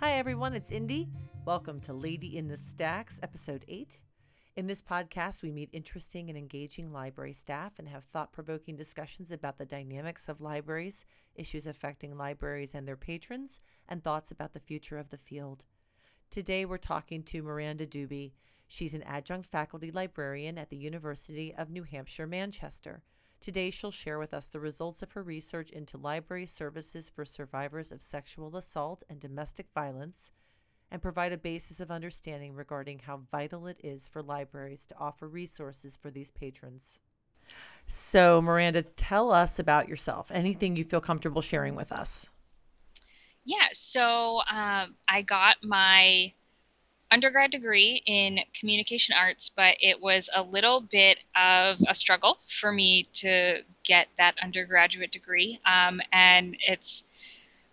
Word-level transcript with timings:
Hi, 0.00 0.12
everyone. 0.12 0.54
It's 0.54 0.70
Indy. 0.70 1.10
Welcome 1.44 1.78
to 1.80 1.92
Lady 1.92 2.38
in 2.38 2.48
the 2.48 2.56
Stacks, 2.56 3.20
Episode 3.22 3.66
8. 3.68 3.98
In 4.56 4.66
this 4.66 4.80
podcast, 4.80 5.42
we 5.42 5.50
meet 5.50 5.68
interesting 5.74 6.30
and 6.30 6.38
engaging 6.38 6.90
library 6.90 7.34
staff 7.34 7.72
and 7.78 7.86
have 7.86 8.04
thought 8.04 8.32
provoking 8.32 8.76
discussions 8.76 9.30
about 9.30 9.58
the 9.58 9.66
dynamics 9.66 10.26
of 10.26 10.40
libraries, 10.40 11.04
issues 11.34 11.66
affecting 11.66 12.16
libraries 12.16 12.74
and 12.74 12.88
their 12.88 12.96
patrons, 12.96 13.60
and 13.90 14.02
thoughts 14.02 14.30
about 14.30 14.54
the 14.54 14.58
future 14.58 14.96
of 14.96 15.10
the 15.10 15.18
field. 15.18 15.64
Today, 16.30 16.64
we're 16.64 16.78
talking 16.78 17.22
to 17.24 17.42
Miranda 17.42 17.86
Dube. 17.86 18.32
She's 18.68 18.94
an 18.94 19.02
adjunct 19.02 19.50
faculty 19.50 19.90
librarian 19.90 20.56
at 20.56 20.70
the 20.70 20.78
University 20.78 21.54
of 21.54 21.68
New 21.68 21.82
Hampshire, 21.82 22.26
Manchester. 22.26 23.02
Today, 23.40 23.70
she'll 23.70 23.90
share 23.90 24.18
with 24.18 24.34
us 24.34 24.46
the 24.46 24.60
results 24.60 25.02
of 25.02 25.12
her 25.12 25.22
research 25.22 25.70
into 25.70 25.96
library 25.96 26.46
services 26.46 27.08
for 27.08 27.24
survivors 27.24 27.90
of 27.90 28.02
sexual 28.02 28.54
assault 28.56 29.02
and 29.08 29.18
domestic 29.18 29.66
violence 29.74 30.32
and 30.90 31.00
provide 31.00 31.32
a 31.32 31.38
basis 31.38 31.80
of 31.80 31.90
understanding 31.90 32.54
regarding 32.54 32.98
how 32.98 33.22
vital 33.30 33.66
it 33.66 33.78
is 33.82 34.08
for 34.08 34.22
libraries 34.22 34.86
to 34.86 34.98
offer 34.98 35.26
resources 35.26 35.96
for 35.96 36.10
these 36.10 36.30
patrons. 36.30 36.98
So, 37.86 38.42
Miranda, 38.42 38.82
tell 38.82 39.32
us 39.32 39.58
about 39.58 39.88
yourself. 39.88 40.30
Anything 40.30 40.76
you 40.76 40.84
feel 40.84 41.00
comfortable 41.00 41.42
sharing 41.42 41.74
with 41.74 41.92
us. 41.92 42.26
Yeah, 43.44 43.68
so 43.72 44.42
um, 44.50 44.96
I 45.08 45.22
got 45.22 45.56
my 45.62 46.34
undergrad 47.10 47.50
degree 47.50 48.02
in 48.06 48.40
communication 48.58 49.14
arts, 49.18 49.50
but 49.54 49.76
it 49.80 50.00
was 50.00 50.28
a 50.34 50.42
little 50.42 50.80
bit 50.80 51.18
of 51.36 51.78
a 51.88 51.94
struggle 51.94 52.38
for 52.60 52.72
me 52.72 53.08
to 53.14 53.58
get 53.84 54.08
that 54.18 54.36
undergraduate 54.42 55.10
degree. 55.12 55.60
Um, 55.66 56.00
and 56.12 56.56
it's 56.60 57.02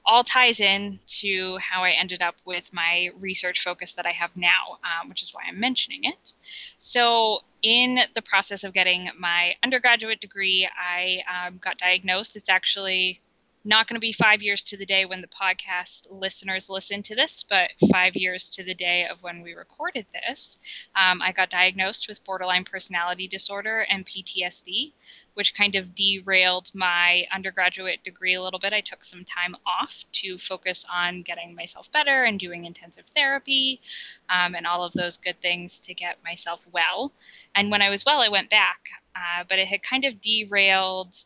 all 0.08 0.24
ties 0.24 0.62
in 0.62 1.00
to 1.06 1.58
how 1.58 1.84
I 1.84 1.92
ended 1.92 2.22
up 2.22 2.36
with 2.46 2.72
my 2.74 3.10
research 3.20 3.62
focus 3.62 3.94
that 3.94 4.06
I 4.06 4.14
have 4.14 4.32
now, 4.36 4.80
um, 4.84 5.10
which 5.10 5.22
is 5.22 5.34
why 5.34 5.42
I'm 5.48 5.60
mentioning 5.60 6.06
it. 6.06 6.34
So, 6.78 7.42
in 7.62 8.00
the 8.16 8.22
process 8.22 8.64
of 8.64 8.74
getting 8.74 9.10
my 9.20 9.56
undergraduate 9.64 10.22
degree, 10.22 10.68
I 10.80 11.24
um, 11.28 11.60
got 11.62 11.78
diagnosed. 11.78 12.38
It's 12.38 12.50
actually 12.50 13.20
not 13.68 13.86
going 13.88 13.98
to 13.98 14.00
be 14.00 14.14
five 14.14 14.42
years 14.42 14.64
to 14.64 14.78
the 14.78 14.86
day 14.86 15.06
when 15.06 15.20
the 15.20 15.28
podcast 15.28 16.08
listeners 16.10 16.70
listen 16.70 17.04
to 17.04 17.16
this, 17.16 17.44
but 17.48 17.70
five 17.92 18.16
years 18.16 18.50
to 18.50 18.64
the 18.64 18.74
day 18.74 19.06
of 19.06 19.22
when 19.22 19.42
we 19.42 19.54
recorded 19.54 20.06
this. 20.14 20.58
Um, 20.96 21.22
I 21.22 21.34
got 21.34 21.50
diagnosed 21.50 22.08
with 22.08 22.24
borderline 22.24 22.64
personality 22.64 23.28
disorder 23.28 23.86
and 23.90 24.06
PTSD, 24.06 24.94
which 25.34 25.54
kind 25.54 25.76
of 25.76 25.96
derailed 25.96 26.72
my 26.74 27.26
undergraduate 27.30 28.06
degree 28.06 28.36
a 28.36 28.42
little 28.42 28.60
bit. 28.60 28.72
I 28.72 28.80
took 28.80 29.04
some 29.04 29.26
time 29.26 29.58
off 29.66 30.06
to 30.14 30.38
focus 30.38 30.86
on 30.90 31.24
getting 31.24 31.54
myself 31.54 31.92
better 31.92 32.24
and 32.24 32.40
doing 32.40 32.64
intensive 32.64 33.06
therapy 33.14 33.82
um, 34.30 34.56
and 34.56 34.66
all 34.66 34.86
of 34.86 34.94
those 34.94 35.18
good 35.18 35.42
things 35.42 35.80
to 35.82 35.94
get 35.94 36.24
myself 36.24 36.62
well. 36.72 37.12
And 37.54 37.70
when 37.70 37.82
I 37.82 37.90
was 37.90 38.06
well, 38.06 38.22
I 38.22 38.30
went 38.30 38.50
back, 38.50 38.80
uh, 39.14 39.44
but 39.50 39.60
it 39.60 39.68
had 39.68 39.84
kind 39.84 40.06
of 40.06 40.22
derailed 40.22 41.18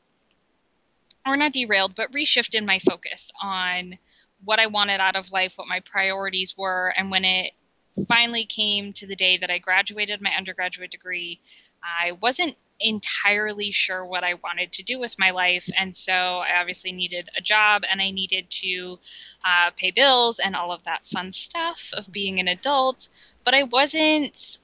or 1.25 1.37
not 1.37 1.53
derailed, 1.53 1.95
but 1.95 2.11
reshifted 2.11 2.65
my 2.65 2.79
focus 2.79 3.31
on 3.41 3.97
what 4.43 4.59
I 4.59 4.67
wanted 4.67 4.99
out 4.99 5.15
of 5.15 5.31
life, 5.31 5.53
what 5.55 5.67
my 5.67 5.79
priorities 5.81 6.57
were, 6.57 6.93
and 6.97 7.11
when 7.11 7.25
it 7.25 7.53
finally 8.07 8.45
came 8.45 8.93
to 8.93 9.05
the 9.05 9.15
day 9.15 9.37
that 9.37 9.51
I 9.51 9.57
graduated 9.57 10.21
my 10.21 10.31
undergraduate 10.31 10.91
degree, 10.91 11.39
I 11.83 12.13
wasn't 12.13 12.55
entirely 12.79 13.71
sure 13.71 14.03
what 14.03 14.23
I 14.23 14.35
wanted 14.35 14.71
to 14.73 14.83
do 14.83 14.99
with 14.99 15.19
my 15.19 15.31
life. 15.31 15.69
And 15.77 15.95
so 15.95 16.13
I 16.13 16.59
obviously 16.59 16.91
needed 16.91 17.29
a 17.37 17.41
job 17.41 17.83
and 17.89 18.01
I 18.01 18.11
needed 18.11 18.49
to 18.49 18.99
uh, 19.45 19.71
pay 19.77 19.91
bills 19.91 20.39
and 20.39 20.55
all 20.55 20.71
of 20.71 20.83
that 20.85 21.05
fun 21.05 21.31
stuff 21.31 21.91
of 21.93 22.11
being 22.11 22.39
an 22.39 22.47
adult. 22.47 23.09
But 23.43 23.53
I 23.53 23.63
wasn't 23.63 24.57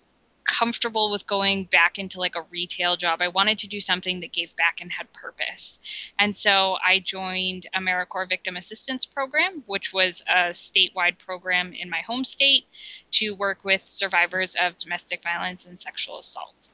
comfortable 0.47 1.11
with 1.11 1.27
going 1.27 1.65
back 1.65 1.99
into 1.99 2.19
like 2.19 2.35
a 2.35 2.41
retail 2.49 2.95
job. 2.95 3.21
I 3.21 3.27
wanted 3.27 3.59
to 3.59 3.67
do 3.67 3.81
something 3.81 4.21
that 4.21 4.33
gave 4.33 4.55
back 4.55 4.77
and 4.81 4.91
had 4.91 5.11
purpose. 5.13 5.79
And 6.17 6.35
so 6.35 6.77
I 6.83 6.99
joined 6.99 7.67
AmeriCorps 7.75 8.29
Victim 8.29 8.55
Assistance 8.55 9.05
Program, 9.05 9.63
which 9.67 9.93
was 9.93 10.23
a 10.27 10.51
statewide 10.51 11.19
program 11.19 11.73
in 11.73 11.89
my 11.89 12.01
home 12.01 12.23
state 12.23 12.65
to 13.11 13.31
work 13.31 13.63
with 13.63 13.85
survivors 13.85 14.55
of 14.59 14.77
domestic 14.77 15.21
violence 15.21 15.65
and 15.65 15.79
sexual 15.79 16.19
assault. 16.19 16.69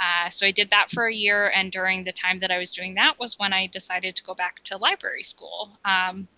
Uh, 0.00 0.30
so 0.30 0.46
I 0.46 0.52
did 0.52 0.70
that 0.70 0.90
for 0.90 1.06
a 1.06 1.14
year, 1.14 1.48
and 1.48 1.72
during 1.72 2.04
the 2.04 2.12
time 2.12 2.40
that 2.40 2.52
I 2.52 2.58
was 2.58 2.72
doing 2.72 2.94
that 2.94 3.18
was 3.18 3.38
when 3.38 3.52
I 3.52 3.66
decided 3.66 4.14
to 4.16 4.24
go 4.24 4.34
back 4.34 4.62
to 4.64 4.76
library 4.76 5.24
school. 5.24 5.78
Um, 5.84 6.28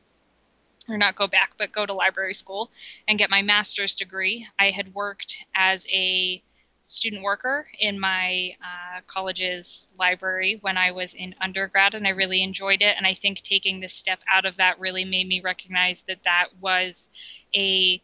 or 0.89 0.99
not 0.99 1.15
go 1.15 1.29
back, 1.29 1.53
but 1.56 1.71
go 1.71 1.87
to 1.87 1.93
library 1.93 2.34
school 2.34 2.71
and 3.06 3.19
get 3.19 3.31
my 3.31 3.43
master's 3.43 3.95
degree. 3.95 4.49
I 4.59 4.71
had 4.71 4.95
worked 4.95 5.37
as 5.55 5.87
a 5.93 6.43
student 6.91 7.23
worker 7.23 7.65
in 7.78 8.01
my 8.01 8.51
uh, 8.61 9.01
college's 9.06 9.87
library 9.99 10.59
when 10.61 10.77
I 10.77 10.91
was 10.91 11.15
in 11.15 11.34
undergrad, 11.41 11.95
and 11.95 12.06
I 12.06 12.11
really 12.11 12.43
enjoyed 12.43 12.83
it. 12.83 12.97
And 12.97 13.06
I 13.06 13.15
think 13.15 13.43
taking 13.43 13.81
this 13.81 13.95
step 13.95 14.19
out 14.28 14.45
of 14.45 14.56
that 14.56 14.81
really 14.81 15.05
made 15.05 15.29
me 15.29 15.41
recognize 15.41 16.03
that 16.09 16.25
that 16.25 16.49
was 16.61 17.09
a 17.55 18.03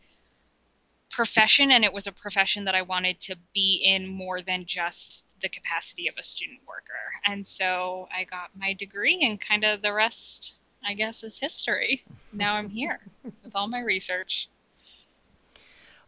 profession, 1.11 1.73
and 1.73 1.85
it 1.85 1.93
was 1.93 2.07
a 2.07 2.13
profession 2.13 2.65
that 2.65 2.75
I 2.75 2.83
wanted 2.83 3.21
to 3.23 3.37
be 3.55 3.83
in 3.85 4.07
more 4.07 4.41
than 4.41 4.65
just 4.67 5.27
the 5.43 5.49
capacity 5.49 6.09
of 6.09 6.15
a 6.19 6.23
student 6.23 6.61
worker. 6.67 6.93
And 7.25 7.47
so 7.47 8.09
I 8.17 8.25
got 8.25 8.51
my 8.57 8.73
degree, 8.73 9.21
and 9.23 9.41
kind 9.41 9.65
of 9.65 9.83
the 9.83 9.93
rest, 9.93 10.55
I 10.87 10.95
guess, 10.95 11.25
is 11.25 11.41
history. 11.41 12.05
Now 12.33 12.55
I'm 12.55 12.69
here 12.69 13.01
with 13.43 13.55
all 13.55 13.69
my 13.69 13.81
research. 13.81 14.49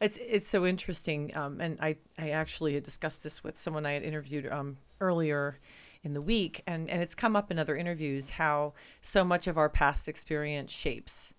It's 0.00 0.18
it's 0.20 0.48
so 0.48 0.64
interesting, 0.64 1.36
um, 1.36 1.60
and 1.60 1.78
I 1.80 1.96
I 2.18 2.30
actually 2.30 2.74
had 2.74 2.84
discussed 2.84 3.22
this 3.22 3.42
with 3.42 3.58
someone 3.58 3.84
I 3.84 3.92
had 3.92 4.04
interviewed 4.04 4.46
um, 4.46 4.78
earlier 5.00 5.58
in 6.04 6.14
the 6.14 6.20
week, 6.20 6.62
and 6.66 6.88
and 6.88 7.02
it's 7.02 7.14
come 7.14 7.34
up 7.34 7.50
in 7.50 7.58
other 7.58 7.76
interviews 7.76 8.30
how 8.30 8.74
so 9.00 9.24
much 9.24 9.46
of 9.46 9.58
our 9.58 9.68
past 9.68 10.08
experience 10.08 10.72
shapes 10.72 11.34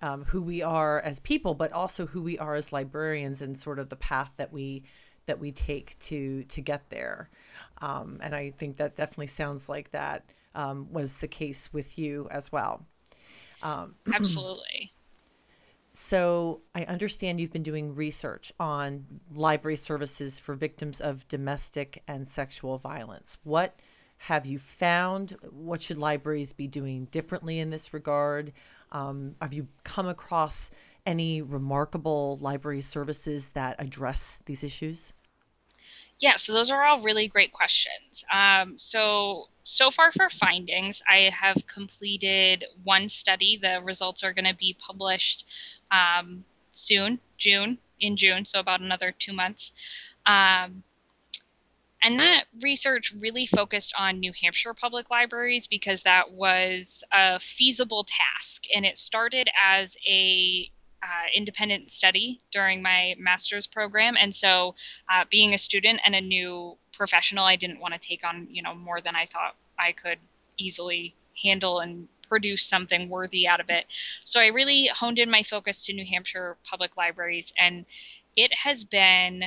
um, 0.00 0.24
who 0.26 0.40
we 0.40 0.62
are 0.62 1.00
as 1.00 1.18
people, 1.20 1.54
but 1.54 1.72
also 1.72 2.06
who 2.06 2.22
we 2.22 2.38
are 2.38 2.54
as 2.54 2.72
librarians, 2.72 3.42
and 3.42 3.58
sort 3.58 3.78
of 3.78 3.88
the 3.88 3.96
path 3.96 4.30
that 4.36 4.52
we 4.52 4.84
that 5.26 5.38
we 5.38 5.52
take 5.52 5.98
to 5.98 6.44
to 6.44 6.60
get 6.60 6.90
there. 6.90 7.30
Um, 7.80 8.18
and 8.22 8.34
I 8.34 8.50
think 8.52 8.76
that 8.76 8.96
definitely 8.96 9.26
sounds 9.28 9.68
like 9.68 9.90
that 9.90 10.24
um, 10.54 10.88
was 10.92 11.18
the 11.18 11.28
case 11.28 11.72
with 11.72 11.98
you 11.98 12.28
as 12.30 12.52
well. 12.52 12.86
Um, 13.62 13.96
Absolutely. 14.12 14.92
So 16.00 16.60
I 16.76 16.84
understand 16.84 17.40
you've 17.40 17.52
been 17.52 17.64
doing 17.64 17.92
research 17.92 18.52
on 18.60 19.04
library 19.34 19.74
services 19.74 20.38
for 20.38 20.54
victims 20.54 21.00
of 21.00 21.26
domestic 21.26 22.04
and 22.06 22.28
sexual 22.28 22.78
violence. 22.78 23.36
What 23.42 23.74
have 24.18 24.46
you 24.46 24.60
found? 24.60 25.36
What 25.50 25.82
should 25.82 25.98
libraries 25.98 26.52
be 26.52 26.68
doing 26.68 27.06
differently 27.06 27.58
in 27.58 27.70
this 27.70 27.92
regard? 27.92 28.52
Um, 28.92 29.34
have 29.42 29.52
you 29.52 29.66
come 29.82 30.06
across 30.06 30.70
any 31.04 31.42
remarkable 31.42 32.38
library 32.40 32.80
services 32.80 33.48
that 33.50 33.74
address 33.80 34.40
these 34.46 34.62
issues? 34.62 35.14
Yeah, 36.20 36.36
so 36.36 36.52
those 36.52 36.70
are 36.70 36.84
all 36.84 37.02
really 37.02 37.26
great 37.26 37.52
questions. 37.52 38.24
Um, 38.32 38.78
so, 38.78 39.48
so 39.68 39.90
far 39.90 40.12
for 40.12 40.30
findings, 40.30 41.02
I 41.06 41.30
have 41.30 41.66
completed 41.66 42.64
one 42.84 43.10
study. 43.10 43.58
The 43.60 43.82
results 43.84 44.24
are 44.24 44.32
going 44.32 44.46
to 44.46 44.54
be 44.54 44.74
published 44.78 45.44
um, 45.90 46.46
soon, 46.72 47.20
June, 47.36 47.76
in 48.00 48.16
June, 48.16 48.46
so 48.46 48.60
about 48.60 48.80
another 48.80 49.12
two 49.12 49.34
months. 49.34 49.72
Um, 50.24 50.84
and 52.02 52.18
that 52.18 52.46
research 52.62 53.12
really 53.12 53.44
focused 53.44 53.92
on 53.98 54.20
New 54.20 54.32
Hampshire 54.40 54.72
public 54.72 55.10
libraries 55.10 55.66
because 55.66 56.02
that 56.04 56.32
was 56.32 57.04
a 57.12 57.38
feasible 57.38 58.06
task. 58.08 58.64
And 58.74 58.86
it 58.86 58.96
started 58.96 59.50
as 59.62 59.98
a 60.08 60.70
uh, 61.02 61.26
independent 61.34 61.92
study 61.92 62.40
during 62.52 62.80
my 62.80 63.16
master's 63.18 63.66
program. 63.66 64.16
And 64.18 64.34
so, 64.34 64.76
uh, 65.12 65.24
being 65.30 65.52
a 65.52 65.58
student 65.58 66.00
and 66.06 66.14
a 66.14 66.20
new 66.22 66.78
professional, 66.98 67.44
I 67.44 67.56
didn't 67.56 67.80
want 67.80 67.94
to 67.94 68.00
take 68.00 68.24
on, 68.24 68.48
you 68.50 68.62
know, 68.62 68.74
more 68.74 69.00
than 69.00 69.16
I 69.16 69.26
thought 69.26 69.54
I 69.78 69.92
could 69.92 70.18
easily 70.58 71.14
handle 71.42 71.80
and 71.80 72.08
produce 72.28 72.64
something 72.64 73.08
worthy 73.08 73.46
out 73.48 73.60
of 73.60 73.70
it. 73.70 73.86
So 74.24 74.40
I 74.40 74.48
really 74.48 74.90
honed 74.92 75.18
in 75.18 75.30
my 75.30 75.42
focus 75.42 75.86
to 75.86 75.94
New 75.94 76.04
Hampshire 76.04 76.58
public 76.68 76.96
libraries, 76.96 77.54
and 77.56 77.86
it 78.36 78.52
has 78.54 78.84
been 78.84 79.44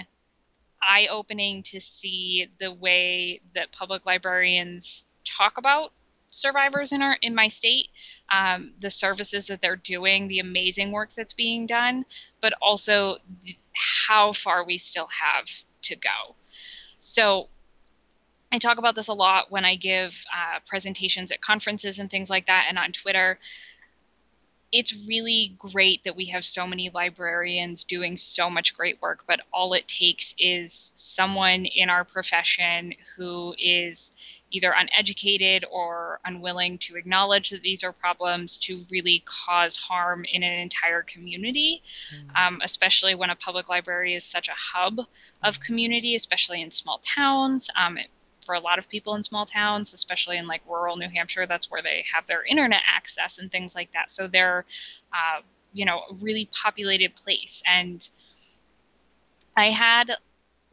eye 0.81 1.07
opening 1.11 1.63
to 1.63 1.79
see 1.79 2.47
the 2.59 2.73
way 2.73 3.41
that 3.53 3.71
public 3.71 4.05
librarians 4.05 5.05
talk 5.23 5.57
about 5.57 5.91
survivors 6.31 6.91
in 6.91 7.01
our 7.01 7.17
in 7.21 7.35
my 7.35 7.49
state 7.49 7.89
um, 8.31 8.71
the 8.79 8.89
services 8.89 9.47
that 9.47 9.61
they're 9.61 9.75
doing 9.75 10.27
the 10.27 10.39
amazing 10.39 10.91
work 10.91 11.13
that's 11.13 11.33
being 11.33 11.65
done 11.65 12.05
but 12.41 12.53
also 12.61 13.17
how 14.07 14.31
far 14.31 14.63
we 14.63 14.77
still 14.77 15.07
have 15.07 15.45
to 15.81 15.95
go 15.95 16.35
so 17.01 17.49
I 18.51 18.59
talk 18.59 18.77
about 18.77 18.95
this 18.95 19.07
a 19.07 19.13
lot 19.13 19.51
when 19.51 19.65
I 19.65 19.75
give 19.75 20.25
uh, 20.33 20.59
presentations 20.65 21.31
at 21.31 21.41
conferences 21.41 21.99
and 21.99 22.09
things 22.09 22.29
like 22.29 22.47
that 22.47 22.65
and 22.69 22.77
on 22.77 22.91
Twitter. 22.91 23.39
it's 24.71 24.95
really 25.05 25.53
great 25.59 26.03
that 26.05 26.15
we 26.15 26.25
have 26.27 26.45
so 26.45 26.65
many 26.65 26.89
librarians 26.89 27.83
doing 27.83 28.15
so 28.15 28.49
much 28.49 28.73
great 28.73 29.01
work, 29.01 29.23
but 29.27 29.41
all 29.51 29.73
it 29.73 29.87
takes 29.87 30.33
is 30.37 30.93
someone 30.95 31.65
in 31.65 31.89
our 31.89 32.05
profession 32.05 32.93
who 33.17 33.53
is 33.57 34.11
either 34.51 34.73
uneducated 34.77 35.65
or 35.71 36.19
unwilling 36.25 36.77
to 36.77 36.95
acknowledge 36.95 37.49
that 37.49 37.61
these 37.61 37.83
are 37.83 37.91
problems 37.91 38.57
to 38.57 38.85
really 38.89 39.23
cause 39.25 39.77
harm 39.77 40.25
in 40.25 40.43
an 40.43 40.59
entire 40.59 41.01
community, 41.01 41.81
mm. 42.13 42.35
um, 42.35 42.61
especially 42.63 43.15
when 43.15 43.29
a 43.29 43.35
public 43.35 43.69
library 43.69 44.13
is 44.13 44.25
such 44.25 44.49
a 44.49 44.55
hub 44.55 44.99
of 45.43 45.57
mm. 45.57 45.65
community, 45.65 46.15
especially 46.15 46.61
in 46.61 46.71
small 46.71 47.01
towns. 47.15 47.69
Um, 47.75 47.97
it, 47.97 48.07
for 48.45 48.55
a 48.55 48.59
lot 48.59 48.79
of 48.79 48.89
people 48.89 49.15
in 49.15 49.23
small 49.23 49.45
towns, 49.45 49.93
especially 49.93 50.37
in 50.37 50.47
like 50.47 50.61
rural 50.67 50.97
New 50.97 51.09
Hampshire, 51.09 51.45
that's 51.45 51.69
where 51.69 51.81
they 51.81 52.03
have 52.13 52.25
their 52.27 52.43
internet 52.43 52.81
access 52.87 53.37
and 53.37 53.51
things 53.51 53.75
like 53.75 53.91
that. 53.93 54.09
So 54.09 54.27
they're, 54.27 54.65
uh, 55.13 55.41
you 55.73 55.85
know, 55.85 56.01
a 56.09 56.13
really 56.15 56.49
populated 56.51 57.15
place. 57.15 57.61
And 57.65 58.07
I 59.55 59.69
had 59.69 60.11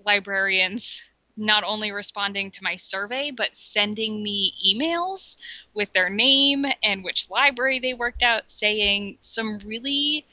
librarians 0.05 1.11
not 1.39 1.65
only 1.65 1.91
responding 1.91 2.51
to 2.51 2.63
my 2.63 2.77
survey, 2.77 3.31
but 3.31 3.57
sending 3.57 4.23
me 4.23 4.53
emails 4.67 5.37
with 5.75 5.93
their 5.93 6.11
name 6.11 6.67
and 6.83 7.05
which 7.05 7.31
library 7.31 7.79
they 7.79 7.95
worked 7.95 8.23
out, 8.23 8.51
saying 8.51 9.19
some 9.21 9.59
really 9.65 10.27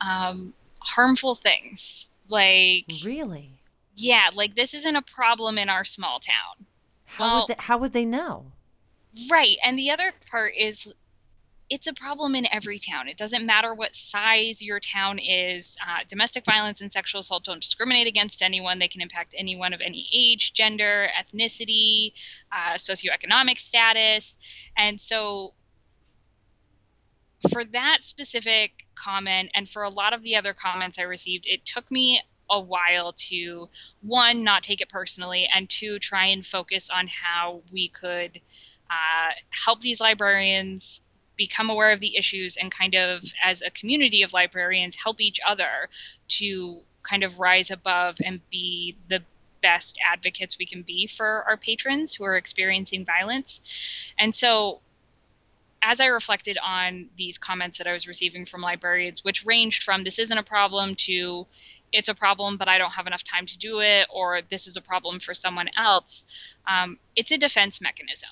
um, 0.00 0.52
harmful 0.80 1.34
things. 1.34 2.06
Like, 2.28 2.86
really? 3.04 3.50
Yeah, 3.96 4.30
like 4.34 4.54
this 4.54 4.74
isn't 4.74 4.96
a 4.96 5.02
problem 5.02 5.58
in 5.58 5.68
our 5.68 5.84
small 5.84 6.20
town. 6.20 6.66
How, 7.04 7.24
well, 7.24 7.40
would, 7.40 7.56
they, 7.56 7.62
how 7.62 7.78
would 7.78 7.92
they 7.92 8.04
know? 8.04 8.46
Right. 9.30 9.56
And 9.64 9.78
the 9.78 9.90
other 9.90 10.12
part 10.30 10.54
is 10.58 10.92
it's 11.70 11.86
a 11.86 11.92
problem 11.94 12.34
in 12.34 12.46
every 12.52 12.78
town. 12.78 13.08
It 13.08 13.16
doesn't 13.16 13.46
matter 13.46 13.74
what 13.74 13.96
size 13.96 14.60
your 14.60 14.80
town 14.80 15.18
is. 15.18 15.76
Uh, 15.82 16.00
domestic 16.08 16.44
violence 16.44 16.80
and 16.80 16.92
sexual 16.92 17.20
assault 17.20 17.44
don't 17.44 17.62
discriminate 17.62 18.06
against 18.06 18.42
anyone. 18.42 18.78
They 18.78 18.88
can 18.88 19.00
impact 19.00 19.34
anyone 19.36 19.72
of 19.72 19.80
any 19.80 20.06
age, 20.12 20.52
gender, 20.52 21.08
ethnicity, 21.18 22.12
uh, 22.52 22.74
socioeconomic 22.74 23.58
status. 23.58 24.36
And 24.76 25.00
so, 25.00 25.54
for 27.50 27.64
that 27.64 27.98
specific 28.02 28.86
comment, 28.94 29.50
and 29.54 29.68
for 29.68 29.82
a 29.82 29.90
lot 29.90 30.12
of 30.12 30.22
the 30.22 30.36
other 30.36 30.54
comments 30.54 30.98
I 30.98 31.02
received, 31.02 31.46
it 31.46 31.64
took 31.64 31.90
me 31.90 32.22
a 32.50 32.60
while 32.60 33.14
to 33.14 33.68
one, 34.02 34.44
not 34.44 34.62
take 34.62 34.82
it 34.82 34.90
personally, 34.90 35.48
and 35.52 35.68
two, 35.68 35.98
try 35.98 36.26
and 36.26 36.46
focus 36.46 36.90
on 36.90 37.08
how 37.08 37.62
we 37.72 37.88
could 37.88 38.40
uh, 38.90 39.32
help 39.50 39.80
these 39.80 40.00
librarians 40.00 41.00
become 41.36 41.70
aware 41.70 41.92
of 41.92 42.00
the 42.00 42.16
issues 42.16 42.56
and 42.56 42.70
kind 42.70 42.94
of 42.94 43.22
as 43.42 43.62
a 43.62 43.70
community 43.70 44.22
of 44.22 44.32
librarians 44.32 44.96
help 44.96 45.20
each 45.20 45.40
other 45.46 45.88
to 46.28 46.80
kind 47.02 47.22
of 47.22 47.38
rise 47.38 47.70
above 47.70 48.16
and 48.24 48.40
be 48.50 48.96
the 49.08 49.22
best 49.62 49.98
advocates 50.06 50.58
we 50.58 50.66
can 50.66 50.82
be 50.82 51.06
for 51.06 51.44
our 51.48 51.56
patrons 51.56 52.14
who 52.14 52.24
are 52.24 52.36
experiencing 52.36 53.04
violence. 53.04 53.60
And 54.18 54.34
so 54.34 54.80
as 55.82 56.00
I 56.00 56.06
reflected 56.06 56.58
on 56.62 57.08
these 57.16 57.38
comments 57.38 57.78
that 57.78 57.86
I 57.86 57.92
was 57.92 58.08
receiving 58.08 58.46
from 58.46 58.62
librarians, 58.62 59.22
which 59.22 59.44
ranged 59.44 59.82
from 59.82 60.04
this 60.04 60.18
isn't 60.18 60.36
a 60.36 60.42
problem 60.42 60.94
to 61.06 61.46
it's 61.92 62.08
a 62.08 62.14
problem, 62.14 62.56
but 62.56 62.68
I 62.68 62.76
don't 62.76 62.90
have 62.90 63.06
enough 63.06 63.22
time 63.22 63.46
to 63.46 63.56
do 63.56 63.80
it, 63.80 64.08
or 64.12 64.40
this 64.50 64.66
is 64.66 64.76
a 64.76 64.80
problem 64.80 65.20
for 65.20 65.32
someone 65.32 65.68
else, 65.76 66.24
um, 66.66 66.98
it's 67.14 67.30
a 67.30 67.38
defense 67.38 67.80
mechanism 67.80 68.30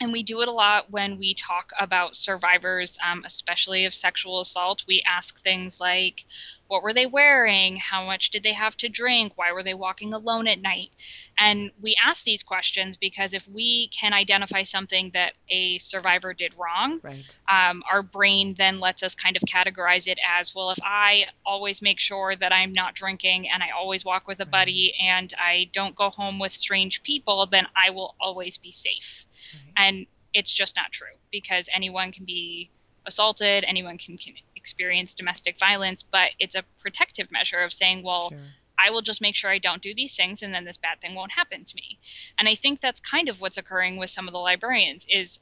and 0.00 0.12
we 0.12 0.22
do 0.22 0.40
it 0.40 0.48
a 0.48 0.52
lot 0.52 0.90
when 0.90 1.18
we 1.18 1.34
talk 1.34 1.70
about 1.78 2.16
survivors, 2.16 2.98
um, 3.04 3.22
especially 3.24 3.84
of 3.84 3.94
sexual 3.94 4.40
assault. 4.40 4.84
We 4.86 5.02
ask 5.06 5.42
things 5.42 5.80
like, 5.80 6.24
what 6.66 6.82
were 6.82 6.92
they 6.92 7.06
wearing? 7.06 7.76
How 7.76 8.04
much 8.04 8.30
did 8.30 8.42
they 8.42 8.54
have 8.54 8.76
to 8.78 8.88
drink? 8.88 9.32
Why 9.36 9.52
were 9.52 9.62
they 9.62 9.74
walking 9.74 10.12
alone 10.12 10.48
at 10.48 10.60
night? 10.60 10.90
And 11.38 11.70
we 11.80 11.96
ask 12.02 12.24
these 12.24 12.42
questions 12.42 12.96
because 12.96 13.34
if 13.34 13.46
we 13.48 13.88
can 13.88 14.12
identify 14.12 14.62
something 14.62 15.10
that 15.14 15.32
a 15.48 15.78
survivor 15.78 16.32
did 16.32 16.54
wrong, 16.56 17.00
right. 17.02 17.24
um, 17.48 17.82
our 17.90 18.02
brain 18.02 18.54
then 18.56 18.80
lets 18.80 19.02
us 19.02 19.14
kind 19.14 19.36
of 19.36 19.42
categorize 19.42 20.06
it 20.06 20.18
as 20.38 20.54
well, 20.54 20.70
if 20.70 20.78
I 20.82 21.26
always 21.44 21.82
make 21.82 21.98
sure 21.98 22.36
that 22.36 22.52
I'm 22.52 22.72
not 22.72 22.94
drinking 22.94 23.48
and 23.48 23.62
I 23.62 23.70
always 23.70 24.04
walk 24.04 24.28
with 24.28 24.40
a 24.40 24.46
buddy 24.46 24.94
and 25.00 25.32
I 25.38 25.70
don't 25.72 25.96
go 25.96 26.10
home 26.10 26.38
with 26.38 26.52
strange 26.52 27.02
people, 27.02 27.46
then 27.46 27.66
I 27.74 27.90
will 27.90 28.14
always 28.20 28.56
be 28.56 28.72
safe. 28.72 29.24
Right. 29.52 29.88
And 29.88 30.06
it's 30.32 30.52
just 30.52 30.76
not 30.76 30.92
true 30.92 31.16
because 31.30 31.68
anyone 31.72 32.12
can 32.12 32.24
be 32.24 32.70
assaulted, 33.06 33.64
anyone 33.66 33.98
can, 33.98 34.18
can, 34.18 34.34
experience 34.56 35.14
domestic 35.14 35.58
violence, 35.58 36.02
but 36.02 36.30
it's 36.38 36.54
a 36.54 36.62
protective 36.80 37.30
measure 37.30 37.58
of 37.58 37.70
saying, 37.70 38.02
well, 38.02 38.30
sure. 38.30 38.38
I 38.78 38.90
will 38.90 39.02
just 39.02 39.20
make 39.20 39.36
sure 39.36 39.50
I 39.50 39.58
don't 39.58 39.82
do 39.82 39.94
these 39.94 40.16
things 40.16 40.42
and 40.42 40.52
then 40.54 40.64
this 40.64 40.78
bad 40.78 41.00
thing 41.00 41.14
won't 41.14 41.32
happen 41.32 41.64
to 41.64 41.76
me. 41.76 41.98
And 42.38 42.48
I 42.48 42.54
think 42.54 42.80
that's 42.80 43.00
kind 43.00 43.28
of 43.28 43.40
what's 43.40 43.58
occurring 43.58 43.96
with 43.96 44.10
some 44.10 44.28
of 44.28 44.32
the 44.32 44.38
librarians 44.38 45.06
is 45.08 45.38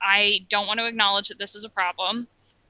I 0.00 0.46
don't 0.48 0.66
want 0.66 0.80
to 0.80 0.86
acknowledge 0.86 1.28
that 1.28 1.38
this 1.38 1.54
is 1.54 1.64
a 1.64 1.70
problem 1.70 2.28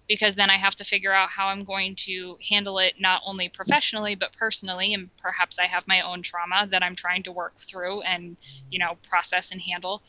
because 0.09 0.35
then 0.35 0.51
I 0.51 0.57
have 0.57 0.75
to 0.77 0.85
figure 0.85 1.13
out 1.13 1.29
how 1.29 1.49
I'm 1.49 1.65
going 1.65 1.95
to 2.07 2.39
handle 2.49 2.79
it 2.79 2.95
not 2.99 3.23
only 3.27 3.49
professionally 3.49 4.15
but 4.15 4.33
personally. 4.33 4.95
And 4.95 5.15
perhaps 5.19 5.59
I 5.59 5.67
have 5.67 5.87
my 5.87 6.01
own 6.01 6.23
trauma 6.23 6.67
that 6.71 6.83
I'm 6.83 6.97
trying 6.97 7.23
to 7.25 7.33
work 7.33 7.55
through 7.69 8.01
and 8.03 8.37
you 8.71 8.79
know 8.79 8.97
process 9.09 9.51
and 9.53 9.61
handle. 9.61 10.03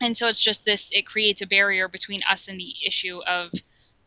And 0.00 0.16
so 0.16 0.28
it's 0.28 0.40
just 0.40 0.64
this 0.64 0.90
it 0.92 1.06
creates 1.06 1.42
a 1.42 1.46
barrier 1.46 1.88
between 1.88 2.22
us 2.22 2.48
and 2.48 2.58
the 2.58 2.74
issue 2.86 3.20
of 3.26 3.50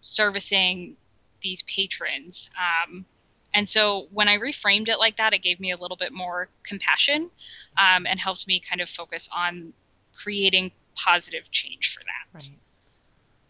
servicing 0.01 0.95
these 1.41 1.63
patrons. 1.63 2.49
Um, 2.57 3.05
and 3.53 3.69
so 3.69 4.07
when 4.11 4.27
i 4.27 4.37
reframed 4.37 4.87
it 4.87 4.97
like 4.99 5.17
that 5.17 5.33
it 5.33 5.39
gave 5.39 5.59
me 5.59 5.71
a 5.71 5.77
little 5.77 5.97
bit 5.97 6.13
more 6.13 6.49
compassion 6.63 7.29
um, 7.77 8.05
and 8.05 8.19
helped 8.19 8.47
me 8.47 8.61
kind 8.67 8.81
of 8.81 8.89
focus 8.89 9.29
on 9.35 9.73
creating 10.15 10.71
positive 10.95 11.49
change 11.51 11.93
for 11.95 12.03
that 12.03 12.35
right 12.35 12.51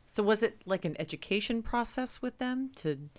so 0.07 0.23
was 0.23 0.43
it 0.43 0.61
like 0.65 0.85
an 0.85 0.95
education 0.99 1.61
process 1.61 2.21
with 2.21 2.37
them 2.37 2.71
to 2.75 3.09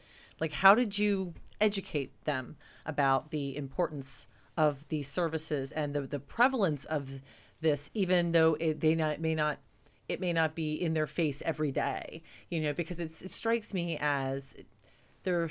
like 0.40 0.52
how 0.52 0.74
did 0.74 0.98
you 0.98 1.34
educate 1.60 2.12
them 2.24 2.56
about 2.84 3.30
the 3.30 3.56
importance 3.56 4.26
of 4.56 4.86
these 4.88 5.08
services 5.08 5.72
and 5.72 5.94
the, 5.94 6.02
the 6.02 6.20
prevalence 6.20 6.84
of 6.84 7.20
this, 7.60 7.90
even 7.94 8.32
though 8.32 8.56
it, 8.60 8.80
they 8.80 8.94
not, 8.94 9.20
may 9.20 9.34
not 9.34 9.58
it 10.06 10.20
may 10.20 10.34
not 10.34 10.54
be 10.54 10.74
in 10.74 10.92
their 10.92 11.06
face 11.06 11.42
every 11.46 11.72
day, 11.72 12.22
you 12.50 12.60
know, 12.60 12.74
because 12.74 13.00
it 13.00 13.10
strikes 13.10 13.72
me 13.72 13.96
as 13.98 14.54
there. 15.22 15.50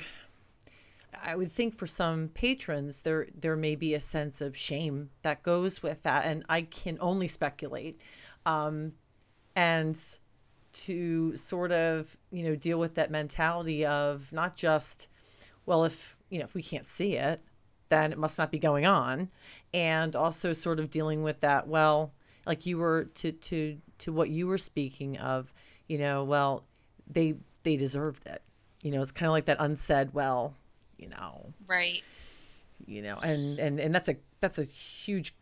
I 1.24 1.36
would 1.36 1.50
think 1.50 1.76
for 1.76 1.86
some 1.86 2.28
patrons 2.28 3.00
there 3.00 3.26
there 3.34 3.56
may 3.56 3.74
be 3.74 3.94
a 3.94 4.00
sense 4.00 4.40
of 4.40 4.56
shame 4.56 5.10
that 5.22 5.42
goes 5.42 5.82
with 5.82 6.02
that, 6.02 6.26
and 6.26 6.44
I 6.48 6.62
can 6.62 6.98
only 7.00 7.28
speculate, 7.28 8.00
um, 8.44 8.92
and 9.56 9.98
to 10.72 11.36
sort 11.36 11.72
of 11.72 12.16
you 12.30 12.44
know 12.44 12.56
deal 12.56 12.78
with 12.78 12.94
that 12.96 13.10
mentality 13.10 13.86
of 13.86 14.32
not 14.32 14.56
just 14.56 15.08
well 15.66 15.84
if 15.84 16.16
you 16.28 16.38
know 16.38 16.44
if 16.44 16.54
we 16.54 16.62
can't 16.62 16.86
see 16.86 17.14
it 17.14 17.40
then 17.88 18.12
it 18.12 18.18
must 18.18 18.38
not 18.38 18.50
be 18.50 18.58
going 18.58 18.86
on. 18.86 19.28
And 19.72 20.16
also 20.16 20.52
sort 20.52 20.80
of 20.80 20.90
dealing 20.90 21.22
with 21.22 21.40
that 21.40 21.68
well 21.68 22.12
like 22.46 22.66
you 22.66 22.78
were 22.78 23.04
to 23.14 23.32
to 23.32 23.78
to 23.98 24.12
what 24.12 24.30
you 24.30 24.46
were 24.46 24.58
speaking 24.58 25.16
of 25.18 25.52
you 25.88 25.98
know 25.98 26.24
well 26.24 26.64
they 27.06 27.34
they 27.62 27.76
deserved 27.76 28.26
it. 28.26 28.42
You 28.82 28.90
know 28.90 29.02
it's 29.02 29.12
kind 29.12 29.28
of 29.28 29.32
like 29.32 29.46
that 29.46 29.56
unsaid 29.60 30.12
well 30.12 30.54
you 30.98 31.08
know 31.08 31.52
right 31.66 32.02
you 32.86 33.02
know 33.02 33.18
and 33.18 33.58
and 33.58 33.80
and 33.80 33.94
that's 33.94 34.08
a 34.08 34.16
that's 34.40 34.58
a 34.58 34.64
huge 34.64 35.34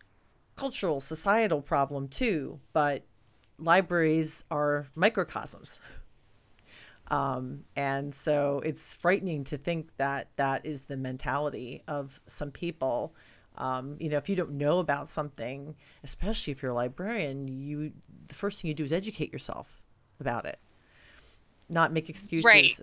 cultural 0.57 1.01
societal 1.01 1.61
problem 1.61 2.09
too 2.09 2.61
but 2.73 3.03
libraries 3.59 4.45
are 4.51 4.87
microcosms 4.95 5.79
um, 7.13 7.65
and 7.77 8.15
so 8.15 8.63
it's 8.65 8.95
frightening 8.95 9.45
to 9.45 9.59
think 9.59 9.91
that 9.99 10.29
that 10.37 10.65
is 10.65 10.83
the 10.83 10.97
mentality 10.97 11.83
of 11.87 12.21
some 12.27 12.51
people. 12.51 13.15
Um, 13.59 13.97
you 14.01 14.09
know, 14.09 14.17
if 14.17 14.31
you 14.31 14.35
don't 14.35 14.53
know 14.53 14.79
about 14.79 15.11
something, 15.11 15.75
especially 16.03 16.53
if 16.53 16.63
you're 16.63 16.71
a 16.71 16.75
librarian, 16.75 17.49
you 17.49 17.93
the 18.29 18.35
first 18.35 18.63
thing 18.63 18.69
you 18.69 18.75
do 18.75 18.85
is 18.85 18.93
educate 18.93 19.31
yourself 19.31 19.83
about 20.21 20.47
it, 20.47 20.59
not 21.69 21.93
make 21.93 22.09
excuses. 22.09 22.45
Right. 22.47 22.81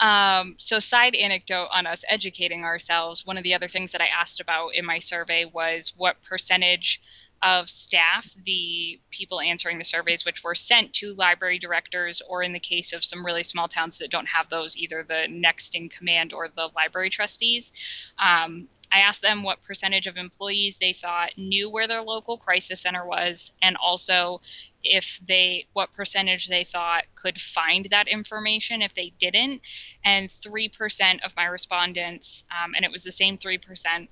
Um, 0.00 0.54
so, 0.58 0.78
side 0.78 1.14
anecdote 1.14 1.68
on 1.72 1.86
us 1.86 2.04
educating 2.08 2.64
ourselves. 2.64 3.26
One 3.26 3.36
of 3.36 3.44
the 3.44 3.54
other 3.54 3.68
things 3.68 3.92
that 3.92 4.00
I 4.00 4.06
asked 4.06 4.40
about 4.40 4.74
in 4.74 4.84
my 4.84 5.00
survey 5.00 5.44
was 5.44 5.92
what 5.96 6.22
percentage 6.22 7.00
of 7.42 7.70
staff, 7.70 8.28
the 8.44 9.00
people 9.10 9.40
answering 9.40 9.78
the 9.78 9.84
surveys, 9.84 10.24
which 10.24 10.42
were 10.42 10.54
sent 10.54 10.92
to 10.94 11.14
library 11.14 11.58
directors, 11.58 12.20
or 12.28 12.42
in 12.42 12.52
the 12.52 12.58
case 12.58 12.92
of 12.92 13.04
some 13.04 13.24
really 13.24 13.44
small 13.44 13.68
towns 13.68 13.98
that 13.98 14.10
don't 14.10 14.26
have 14.26 14.50
those, 14.50 14.76
either 14.76 15.04
the 15.06 15.26
next 15.28 15.74
in 15.74 15.88
command 15.88 16.32
or 16.32 16.48
the 16.48 16.68
library 16.74 17.10
trustees. 17.10 17.72
Um, 18.18 18.68
I 18.92 19.00
asked 19.00 19.22
them 19.22 19.42
what 19.42 19.62
percentage 19.64 20.06
of 20.06 20.16
employees 20.16 20.78
they 20.78 20.92
thought 20.92 21.36
knew 21.36 21.70
where 21.70 21.88
their 21.88 22.02
local 22.02 22.38
crisis 22.38 22.80
center 22.80 23.04
was, 23.04 23.52
and 23.60 23.76
also 23.76 24.40
if 24.82 25.20
they 25.26 25.66
what 25.72 25.92
percentage 25.94 26.48
they 26.48 26.64
thought 26.64 27.04
could 27.14 27.40
find 27.40 27.88
that 27.90 28.08
information 28.08 28.82
if 28.82 28.94
they 28.94 29.12
didn't. 29.20 29.60
And 30.04 30.30
three 30.30 30.68
percent 30.68 31.22
of 31.24 31.36
my 31.36 31.44
respondents, 31.44 32.44
um, 32.50 32.74
and 32.74 32.84
it 32.84 32.90
was 32.90 33.02
the 33.02 33.12
same 33.12 33.38
three 33.38 33.58
percent, 33.58 34.08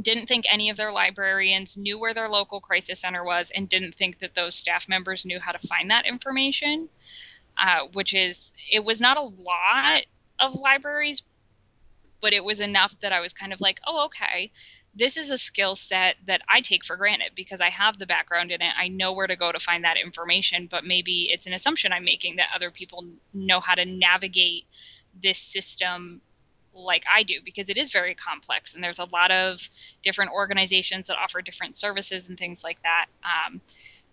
didn't 0.00 0.26
think 0.26 0.44
any 0.50 0.70
of 0.70 0.76
their 0.76 0.92
librarians 0.92 1.76
knew 1.76 1.98
where 1.98 2.14
their 2.14 2.28
local 2.28 2.60
crisis 2.60 3.00
center 3.00 3.24
was, 3.24 3.50
and 3.54 3.68
didn't 3.68 3.94
think 3.94 4.18
that 4.18 4.34
those 4.34 4.54
staff 4.54 4.88
members 4.88 5.24
knew 5.24 5.40
how 5.40 5.52
to 5.52 5.66
find 5.66 5.90
that 5.90 6.06
information. 6.06 6.88
Uh, 7.60 7.80
which 7.92 8.14
is 8.14 8.54
it 8.70 8.82
was 8.82 8.98
not 8.98 9.18
a 9.18 9.22
lot 9.22 10.02
of 10.40 10.54
libraries, 10.54 11.22
but 12.22 12.32
it 12.32 12.44
was 12.44 12.60
enough 12.60 12.94
that 13.02 13.12
I 13.12 13.20
was 13.20 13.34
kind 13.34 13.52
of 13.52 13.60
like, 13.60 13.80
oh, 13.86 14.06
okay, 14.06 14.52
this 14.94 15.16
is 15.16 15.30
a 15.30 15.36
skill 15.36 15.74
set 15.74 16.16
that 16.26 16.40
I 16.48 16.60
take 16.60 16.84
for 16.84 16.96
granted 16.96 17.32
because 17.34 17.60
I 17.60 17.70
have 17.70 17.98
the 17.98 18.06
background 18.06 18.50
in 18.50 18.62
it. 18.62 18.72
I 18.78 18.88
know 18.88 19.12
where 19.12 19.26
to 19.26 19.36
go 19.36 19.50
to 19.50 19.58
find 19.58 19.84
that 19.84 19.96
information, 19.96 20.68
but 20.70 20.84
maybe 20.84 21.28
it's 21.30 21.46
an 21.46 21.52
assumption 21.52 21.92
I'm 21.92 22.04
making 22.04 22.36
that 22.36 22.48
other 22.54 22.70
people 22.70 23.04
know 23.34 23.60
how 23.60 23.74
to 23.74 23.84
navigate 23.84 24.64
this 25.20 25.38
system 25.38 26.22
like 26.74 27.04
I 27.12 27.22
do 27.22 27.34
because 27.44 27.68
it 27.68 27.76
is 27.76 27.90
very 27.90 28.14
complex 28.14 28.74
and 28.74 28.82
there's 28.82 28.98
a 28.98 29.04
lot 29.04 29.30
of 29.30 29.60
different 30.02 30.30
organizations 30.32 31.08
that 31.08 31.18
offer 31.18 31.42
different 31.42 31.76
services 31.76 32.28
and 32.28 32.38
things 32.38 32.62
like 32.64 32.78
that. 32.82 33.06
Um, 33.24 33.60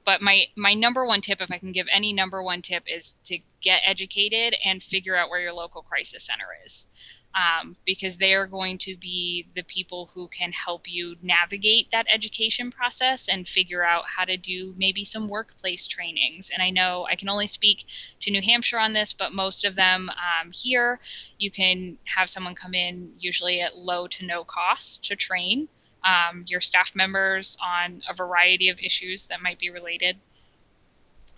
but 0.05 0.21
my 0.21 0.45
my 0.55 0.73
number 0.73 1.05
one 1.05 1.21
tip 1.21 1.41
if 1.41 1.51
i 1.51 1.57
can 1.57 1.71
give 1.71 1.85
any 1.91 2.13
number 2.13 2.41
one 2.41 2.61
tip 2.61 2.83
is 2.87 3.13
to 3.25 3.37
get 3.61 3.81
educated 3.85 4.55
and 4.65 4.81
figure 4.81 5.15
out 5.15 5.29
where 5.29 5.41
your 5.41 5.53
local 5.53 5.81
crisis 5.81 6.23
center 6.23 6.47
is 6.65 6.87
um, 7.35 7.75
because 7.85 8.17
they 8.17 8.33
are 8.33 8.47
going 8.47 8.77
to 8.79 8.95
be 8.97 9.47
the 9.55 9.61
people 9.63 10.09
who 10.13 10.27
can 10.27 10.51
help 10.51 10.91
you 10.91 11.15
navigate 11.21 11.91
that 11.91 12.07
education 12.09 12.71
process 12.71 13.27
and 13.27 13.47
figure 13.47 13.83
out 13.83 14.03
how 14.17 14.25
to 14.25 14.35
do 14.35 14.73
maybe 14.77 15.05
some 15.05 15.27
workplace 15.27 15.85
trainings. 15.85 16.49
And 16.51 16.61
I 16.61 16.71
know 16.71 17.05
I 17.09 17.15
can 17.15 17.29
only 17.29 17.47
speak 17.47 17.85
to 18.21 18.31
New 18.31 18.41
Hampshire 18.41 18.79
on 18.79 18.93
this, 18.93 19.13
but 19.13 19.31
most 19.31 19.63
of 19.63 19.75
them 19.75 20.09
um, 20.09 20.51
here, 20.51 20.99
you 21.37 21.51
can 21.51 21.97
have 22.05 22.29
someone 22.29 22.55
come 22.55 22.73
in 22.73 23.13
usually 23.19 23.61
at 23.61 23.77
low 23.77 24.07
to 24.07 24.25
no 24.25 24.43
cost 24.43 25.05
to 25.05 25.15
train 25.15 25.69
um, 26.03 26.45
your 26.47 26.61
staff 26.61 26.95
members 26.95 27.57
on 27.61 28.01
a 28.09 28.13
variety 28.13 28.69
of 28.69 28.79
issues 28.79 29.23
that 29.23 29.41
might 29.41 29.59
be 29.59 29.69
related. 29.69 30.17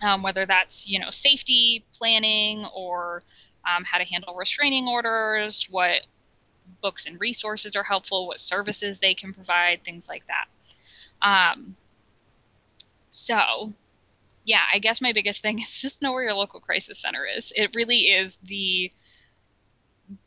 Um, 0.00 0.22
whether 0.22 0.46
that's 0.46 0.88
you 0.88 0.98
know 0.98 1.10
safety 1.10 1.84
planning 1.92 2.66
or 2.74 3.22
um, 3.66 3.84
how 3.84 3.98
to 3.98 4.04
handle 4.04 4.34
restraining 4.34 4.88
orders, 4.88 5.66
what 5.70 6.02
books 6.80 7.06
and 7.06 7.20
resources 7.20 7.76
are 7.76 7.82
helpful, 7.82 8.26
what 8.26 8.40
services 8.40 8.98
they 8.98 9.14
can 9.14 9.32
provide, 9.32 9.84
things 9.84 10.08
like 10.08 10.24
that. 10.26 10.46
Um, 11.26 11.76
so, 13.10 13.72
yeah, 14.44 14.62
I 14.72 14.78
guess 14.78 15.00
my 15.00 15.12
biggest 15.12 15.42
thing 15.42 15.58
is 15.60 15.80
just 15.80 16.02
know 16.02 16.12
where 16.12 16.24
your 16.24 16.34
local 16.34 16.60
crisis 16.60 17.00
center 17.00 17.24
is. 17.24 17.52
It 17.54 17.74
really 17.74 18.10
is 18.10 18.36
the 18.42 18.90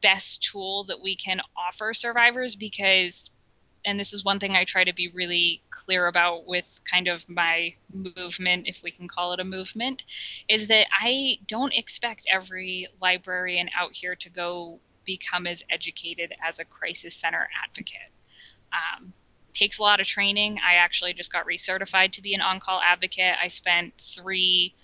best 0.01 0.43
tool 0.43 0.85
that 0.85 1.01
we 1.01 1.15
can 1.15 1.41
offer 1.55 1.93
survivors 1.93 2.55
because 2.55 3.29
and 3.85 3.99
this 3.99 4.13
is 4.13 4.25
one 4.25 4.39
thing 4.39 4.55
I 4.55 4.65
try 4.65 4.83
to 4.83 4.93
be 4.93 5.07
really 5.09 5.61
clear 5.69 6.07
about 6.07 6.47
with 6.47 6.65
kind 6.89 7.07
of 7.07 7.27
my 7.29 7.75
movement, 7.93 8.67
if 8.67 8.81
we 8.83 8.91
can 8.91 9.07
call 9.07 9.33
it 9.33 9.39
a 9.39 9.43
movement, 9.43 10.03
is 10.49 10.67
that 10.67 10.87
I 10.91 11.37
don't 11.47 11.73
expect 11.73 12.25
every 12.31 12.87
librarian 13.01 13.69
out 13.77 13.91
here 13.93 14.15
to 14.15 14.29
go 14.29 14.79
become 15.05 15.45
as 15.45 15.63
educated 15.69 16.33
as 16.45 16.59
a 16.59 16.65
crisis 16.65 17.15
center 17.15 17.47
advocate. 17.63 18.11
Um, 18.73 19.13
takes 19.53 19.77
a 19.77 19.83
lot 19.83 20.01
of 20.01 20.07
training. 20.07 20.59
I 20.67 20.75
actually 20.75 21.13
just 21.13 21.31
got 21.31 21.45
recertified 21.45 22.11
to 22.13 22.21
be 22.21 22.33
an 22.33 22.41
on 22.41 22.59
call 22.59 22.81
advocate. 22.81 23.35
I 23.41 23.47
spent 23.47 23.93
three 23.97 24.75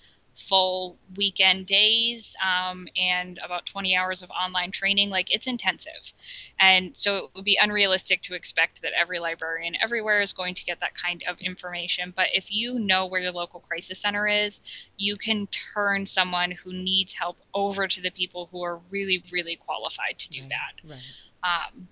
full 0.48 0.98
weekend 1.16 1.66
days 1.66 2.34
um, 2.42 2.88
and 2.96 3.38
about 3.44 3.66
20 3.66 3.94
hours 3.96 4.22
of 4.22 4.30
online 4.30 4.70
training. 4.70 5.10
Like 5.10 5.32
it's 5.34 5.46
intensive. 5.46 6.12
And 6.58 6.92
so 6.94 7.16
it 7.16 7.24
would 7.34 7.44
be 7.44 7.58
unrealistic 7.60 8.22
to 8.22 8.34
expect 8.34 8.82
that 8.82 8.92
every 8.98 9.18
librarian 9.18 9.74
everywhere 9.82 10.20
is 10.20 10.32
going 10.32 10.54
to 10.54 10.64
get 10.64 10.80
that 10.80 10.92
kind 10.94 11.22
of 11.28 11.38
information. 11.40 12.12
But 12.14 12.28
if 12.34 12.50
you 12.50 12.78
know 12.78 13.06
where 13.06 13.20
your 13.20 13.32
local 13.32 13.60
crisis 13.60 14.00
center 14.00 14.26
is, 14.26 14.60
you 14.96 15.16
can 15.16 15.48
turn 15.74 16.06
someone 16.06 16.50
who 16.50 16.72
needs 16.72 17.14
help 17.14 17.38
over 17.54 17.86
to 17.86 18.00
the 18.00 18.10
people 18.10 18.48
who 18.50 18.62
are 18.62 18.80
really, 18.90 19.22
really 19.30 19.56
qualified 19.56 20.18
to 20.18 20.30
do 20.30 20.42
right, 20.42 20.50
that. 20.50 20.88
Right. 20.88 21.00
Um, 21.44 21.88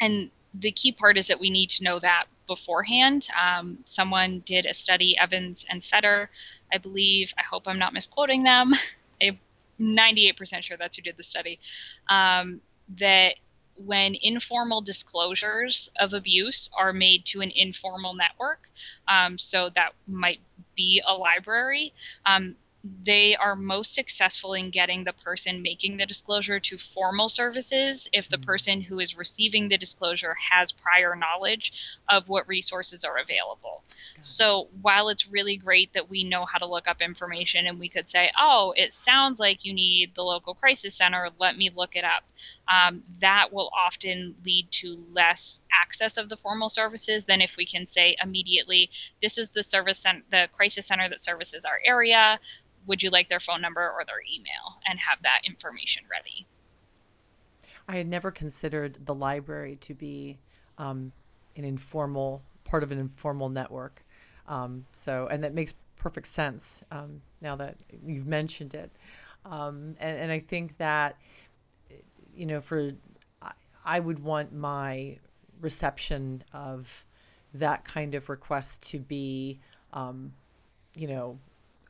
and 0.00 0.30
the 0.54 0.72
key 0.72 0.92
part 0.92 1.16
is 1.16 1.28
that 1.28 1.40
we 1.40 1.50
need 1.50 1.70
to 1.70 1.84
know 1.84 1.98
that 1.98 2.26
beforehand. 2.48 3.28
Um, 3.40 3.78
someone 3.84 4.42
did 4.44 4.66
a 4.66 4.74
study, 4.74 5.16
Evans 5.16 5.64
and 5.70 5.84
Feder, 5.84 6.30
I 6.72 6.78
believe. 6.78 7.32
I 7.38 7.42
hope 7.42 7.68
I'm 7.68 7.78
not 7.78 7.92
misquoting 7.92 8.42
them. 8.42 8.72
I'm 9.22 9.38
98% 9.80 10.62
sure 10.62 10.76
that's 10.76 10.96
who 10.96 11.02
did 11.02 11.16
the 11.16 11.22
study. 11.22 11.60
Um, 12.08 12.60
that 12.98 13.36
when 13.76 14.16
informal 14.20 14.80
disclosures 14.80 15.88
of 16.00 16.12
abuse 16.12 16.68
are 16.76 16.92
made 16.92 17.24
to 17.26 17.40
an 17.40 17.52
informal 17.54 18.14
network, 18.14 18.68
um, 19.06 19.38
so 19.38 19.70
that 19.76 19.92
might 20.08 20.40
be 20.74 21.00
a 21.06 21.14
library, 21.14 21.92
um, 22.26 22.56
they 22.84 23.34
are 23.34 23.56
most 23.56 23.94
successful 23.94 24.54
in 24.54 24.70
getting 24.70 25.04
the 25.04 25.12
person 25.12 25.62
making 25.62 25.96
the 25.96 26.06
disclosure 26.06 26.60
to 26.60 26.78
formal 26.78 27.28
services 27.28 28.08
if 28.12 28.28
the 28.28 28.36
mm-hmm. 28.36 28.44
person 28.44 28.80
who 28.80 29.00
is 29.00 29.16
receiving 29.16 29.68
the 29.68 29.76
disclosure 29.76 30.36
has 30.50 30.70
prior 30.70 31.16
knowledge 31.16 31.72
of 32.08 32.28
what 32.28 32.46
resources 32.46 33.04
are 33.04 33.18
available. 33.18 33.82
So 34.20 34.68
while 34.80 35.08
it's 35.08 35.28
really 35.28 35.56
great 35.56 35.92
that 35.92 36.10
we 36.10 36.24
know 36.24 36.44
how 36.44 36.58
to 36.58 36.66
look 36.66 36.88
up 36.88 37.00
information 37.00 37.66
and 37.66 37.78
we 37.78 37.88
could 37.88 38.08
say, 38.08 38.30
oh, 38.38 38.74
it 38.76 38.92
sounds 38.92 39.38
like 39.40 39.64
you 39.64 39.72
need 39.72 40.14
the 40.14 40.24
local 40.24 40.54
crisis 40.54 40.94
center, 40.94 41.30
let 41.38 41.56
me 41.56 41.70
look 41.74 41.96
it 41.96 42.04
up, 42.04 42.24
um, 42.68 43.02
that 43.20 43.52
will 43.52 43.70
often 43.76 44.34
lead 44.44 44.68
to 44.70 44.98
less 45.12 45.60
access 45.72 46.16
of 46.16 46.28
the 46.28 46.36
formal 46.36 46.68
services 46.68 47.24
than 47.24 47.40
if 47.40 47.56
we 47.56 47.66
can 47.66 47.86
say 47.86 48.16
immediately, 48.22 48.90
this 49.22 49.38
is 49.38 49.50
the 49.50 49.62
service 49.62 49.98
cent- 49.98 50.30
the 50.30 50.48
crisis 50.52 50.86
center 50.86 51.08
that 51.08 51.20
services 51.20 51.64
our 51.64 51.80
area. 51.84 52.38
Would 52.86 53.02
you 53.02 53.10
like 53.10 53.28
their 53.28 53.40
phone 53.40 53.60
number 53.60 53.82
or 53.82 54.04
their 54.06 54.22
email? 54.32 54.78
and 54.88 54.98
have 54.98 55.22
that 55.22 55.42
information 55.44 56.02
ready. 56.10 56.46
I 57.86 57.96
had 57.96 58.08
never 58.08 58.30
considered 58.30 58.98
the 59.04 59.14
library 59.14 59.76
to 59.82 59.94
be 59.94 60.38
um, 60.78 61.12
an 61.56 61.64
informal 61.64 62.42
part 62.64 62.82
of 62.82 62.92
an 62.92 62.98
informal 62.98 63.48
network. 63.48 64.04
Um, 64.46 64.86
so 64.94 65.28
and 65.30 65.42
that 65.42 65.54
makes 65.54 65.74
perfect 65.96 66.26
sense 66.26 66.82
um, 66.90 67.22
now 67.40 67.56
that 67.56 67.76
you've 68.04 68.26
mentioned 68.26 68.74
it. 68.74 68.90
Um, 69.44 69.94
and, 70.00 70.18
and 70.18 70.32
i 70.32 70.40
think 70.40 70.76
that 70.78 71.16
you 72.38 72.46
know 72.46 72.60
for 72.60 72.92
I, 73.84 74.00
would 74.00 74.18
want 74.18 74.52
my 74.52 75.18
reception 75.60 76.44
of 76.52 77.04
that 77.54 77.84
kind 77.84 78.14
of 78.14 78.28
request 78.28 78.82
to 78.90 78.98
be 78.98 79.60
um, 79.92 80.32
you 80.94 81.08
know 81.08 81.38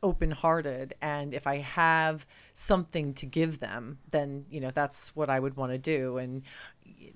open 0.02 0.30
hearted 0.30 0.94
and 1.02 1.34
if 1.34 1.46
I 1.46 1.58
have 1.58 2.24
something 2.54 3.14
to 3.14 3.26
give 3.26 3.60
them, 3.60 3.98
then 4.10 4.44
you 4.50 4.60
know 4.60 4.72
that's 4.74 5.14
what 5.14 5.30
I 5.30 5.38
would 5.38 5.56
want 5.56 5.72
to 5.72 5.78
do. 5.78 6.18
And 6.18 6.42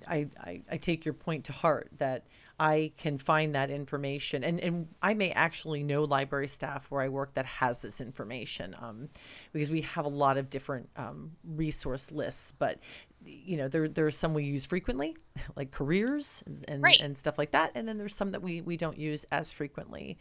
I, 0.07 0.29
I, 0.41 0.63
I 0.71 0.77
take 0.77 1.05
your 1.05 1.15
point 1.15 1.45
to 1.47 1.53
heart 1.53 1.91
that 1.99 2.27
I 2.61 2.93
can 2.97 3.19
find 3.19 3.55
that 3.57 3.71
information, 3.71 4.45
and 4.45 4.61
and 4.61 4.89
I 5.03 5.15
may 5.15 5.33
actually 5.33 5.83
know 5.83 6.05
library 6.05 6.47
staff 6.47 6.87
where 6.91 7.03
I 7.03 7.09
work 7.09 7.35
that 7.35 7.47
has 7.47 7.81
this 7.81 8.01
information, 8.01 8.77
um, 8.81 9.09
because 9.53 9.71
we 9.71 9.81
have 9.81 10.05
a 10.05 10.09
lot 10.09 10.37
of 10.37 10.49
different 10.49 10.89
um, 10.97 11.33
resource 11.45 12.13
lists. 12.13 12.53
But 12.57 12.79
you 13.25 13.57
know, 13.57 13.69
there 13.69 13.89
there 13.89 14.07
are 14.07 14.13
some 14.13 14.35
we 14.35 14.45
use 14.45 14.65
frequently, 14.65 15.17
like 15.57 15.71
careers 15.71 16.43
and 16.47 16.65
and, 16.69 16.83
right. 16.83 17.01
and 17.01 17.17
stuff 17.17 17.39
like 17.39 17.53
that, 17.53 17.73
and 17.75 17.87
then 17.87 17.99
there's 17.99 18.15
some 18.15 18.33
that 18.33 18.43
we 18.43 18.61
we 18.61 18.77
don't 18.77 18.99
use 18.99 19.25
as 19.31 19.53
frequently. 19.53 20.19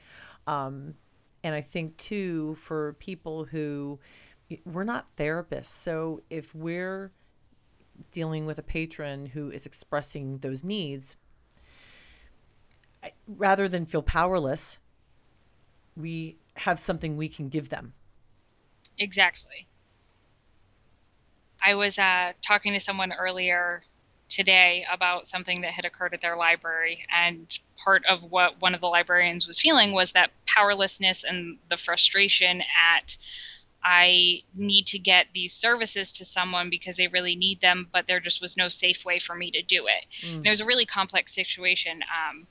Um, 0.47 0.95
and 1.43 1.55
I 1.55 1.61
think 1.61 1.97
too 1.97 2.55
for 2.61 2.93
people 2.93 3.45
who 3.45 3.99
we're 4.65 4.83
not 4.83 5.15
therapists, 5.17 5.67
so 5.67 6.21
if 6.29 6.53
we're 6.53 7.11
dealing 8.11 8.45
with 8.45 8.57
a 8.57 8.63
patron 8.63 9.27
who 9.27 9.49
is 9.49 9.65
expressing 9.65 10.39
those 10.39 10.63
needs, 10.63 11.15
rather 13.27 13.67
than 13.67 13.85
feel 13.85 14.01
powerless, 14.01 14.77
we 15.95 16.37
have 16.57 16.79
something 16.79 17.17
we 17.17 17.29
can 17.29 17.49
give 17.49 17.69
them. 17.69 17.93
Exactly. 18.97 19.67
I 21.63 21.75
was 21.75 21.99
uh, 21.99 22.33
talking 22.41 22.73
to 22.73 22.79
someone 22.79 23.11
earlier 23.13 23.83
today 24.31 24.85
about 24.91 25.27
something 25.27 25.61
that 25.61 25.71
had 25.71 25.85
occurred 25.85 26.13
at 26.13 26.21
their 26.21 26.37
library. 26.37 27.05
And 27.13 27.47
part 27.83 28.03
of 28.09 28.23
what 28.23 28.61
one 28.61 28.73
of 28.73 28.81
the 28.81 28.87
librarians 28.87 29.47
was 29.47 29.59
feeling 29.59 29.91
was 29.91 30.13
that 30.13 30.31
powerlessness 30.47 31.23
and 31.23 31.57
the 31.69 31.77
frustration 31.77 32.61
at 32.61 33.17
I 33.83 34.43
need 34.53 34.85
to 34.87 34.99
get 34.99 35.27
these 35.33 35.53
services 35.53 36.13
to 36.13 36.25
someone 36.25 36.69
because 36.69 36.97
they 36.97 37.07
really 37.07 37.35
need 37.35 37.61
them, 37.61 37.87
but 37.91 38.05
there 38.05 38.19
just 38.19 38.39
was 38.39 38.55
no 38.55 38.69
safe 38.69 39.03
way 39.03 39.17
for 39.17 39.35
me 39.35 39.49
to 39.51 39.61
do 39.63 39.87
it. 39.87 40.05
Mm. 40.23 40.45
it 40.45 40.49
was 40.49 40.61
a 40.61 40.65
really 40.65 40.85
complex 40.85 41.33
situation. 41.33 42.01
Um, 42.03 42.47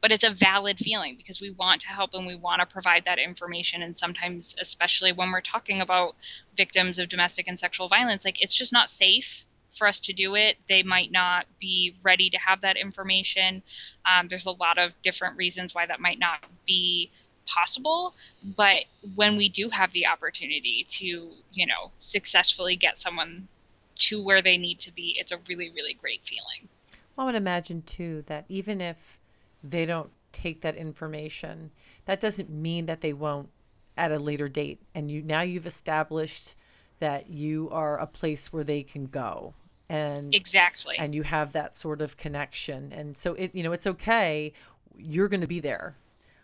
but 0.00 0.12
it's 0.12 0.24
a 0.24 0.30
valid 0.30 0.78
feeling 0.78 1.16
because 1.16 1.40
we 1.40 1.50
want 1.50 1.80
to 1.82 1.88
help 1.88 2.10
and 2.14 2.26
we 2.26 2.36
want 2.36 2.60
to 2.60 2.66
provide 2.66 3.04
that 3.04 3.18
information. 3.18 3.82
And 3.82 3.98
sometimes, 3.98 4.54
especially 4.60 5.12
when 5.12 5.32
we're 5.32 5.40
talking 5.40 5.80
about 5.80 6.14
victims 6.56 6.98
of 6.98 7.08
domestic 7.08 7.48
and 7.48 7.58
sexual 7.58 7.88
violence, 7.88 8.24
like 8.24 8.40
it's 8.40 8.54
just 8.54 8.72
not 8.72 8.90
safe 8.90 9.44
for 9.76 9.86
us 9.86 10.00
to 10.00 10.12
do 10.12 10.34
it. 10.34 10.56
They 10.68 10.82
might 10.82 11.10
not 11.10 11.46
be 11.60 11.96
ready 12.02 12.30
to 12.30 12.38
have 12.38 12.60
that 12.62 12.76
information. 12.76 13.62
Um, 14.04 14.28
there's 14.28 14.46
a 14.46 14.52
lot 14.52 14.78
of 14.78 14.92
different 15.02 15.36
reasons 15.36 15.74
why 15.74 15.86
that 15.86 16.00
might 16.00 16.18
not 16.18 16.44
be 16.66 17.10
possible 17.48 18.14
but 18.56 18.84
when 19.14 19.36
we 19.36 19.48
do 19.48 19.70
have 19.70 19.92
the 19.92 20.06
opportunity 20.06 20.86
to 20.88 21.30
you 21.50 21.66
know 21.66 21.90
successfully 21.98 22.76
get 22.76 22.98
someone 22.98 23.48
to 23.96 24.22
where 24.22 24.42
they 24.42 24.56
need 24.56 24.78
to 24.78 24.92
be 24.92 25.16
it's 25.18 25.32
a 25.32 25.38
really 25.48 25.70
really 25.74 25.94
great 25.94 26.20
feeling 26.24 26.68
i 27.16 27.24
would 27.24 27.34
imagine 27.34 27.82
too 27.82 28.22
that 28.26 28.44
even 28.48 28.80
if 28.80 29.17
they 29.62 29.86
don't 29.86 30.10
take 30.32 30.60
that 30.62 30.76
information. 30.76 31.70
That 32.04 32.20
doesn't 32.20 32.50
mean 32.50 32.86
that 32.86 33.00
they 33.00 33.12
won't 33.12 33.48
at 33.96 34.12
a 34.12 34.18
later 34.18 34.48
date. 34.48 34.80
And 34.94 35.10
you 35.10 35.22
now 35.22 35.42
you've 35.42 35.66
established 35.66 36.54
that 37.00 37.30
you 37.30 37.68
are 37.70 37.98
a 37.98 38.06
place 38.06 38.52
where 38.52 38.64
they 38.64 38.82
can 38.82 39.06
go. 39.06 39.54
And 39.88 40.34
exactly. 40.34 40.96
and 40.98 41.14
you 41.14 41.22
have 41.22 41.52
that 41.52 41.76
sort 41.76 42.02
of 42.02 42.16
connection. 42.16 42.92
And 42.92 43.16
so 43.16 43.34
it 43.34 43.54
you 43.54 43.62
know 43.62 43.72
it's 43.72 43.86
okay. 43.86 44.52
You're 44.96 45.28
going 45.28 45.40
to 45.40 45.46
be 45.46 45.60
there 45.60 45.96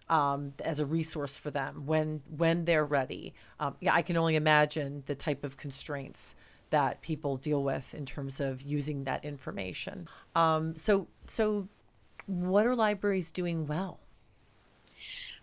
um, 0.09 0.53
as 0.65 0.81
a 0.81 0.87
resource 0.87 1.39
for 1.39 1.51
them 1.51 1.87
when 1.87 2.23
when 2.37 2.65
they're 2.65 2.85
ready. 2.85 3.35
Um, 3.61 3.77
yeah, 3.81 3.95
I 3.95 4.03
can 4.03 4.17
only 4.17 4.37
imagine 4.37 5.03
the 5.07 5.15
type 5.15 5.45
of 5.45 5.57
constraints 5.57 6.35
that 6.71 7.03
people 7.03 7.37
deal 7.37 7.63
with 7.63 7.95
in 7.95 8.05
terms 8.07 8.41
of 8.41 8.63
using 8.63 9.05
that 9.05 9.25
information. 9.25 10.09
Um, 10.35 10.75
so 10.77 11.07
so, 11.27 11.69
what 12.27 12.67
are 12.67 12.75
libraries 12.75 13.31
doing 13.31 13.67
well? 13.67 14.01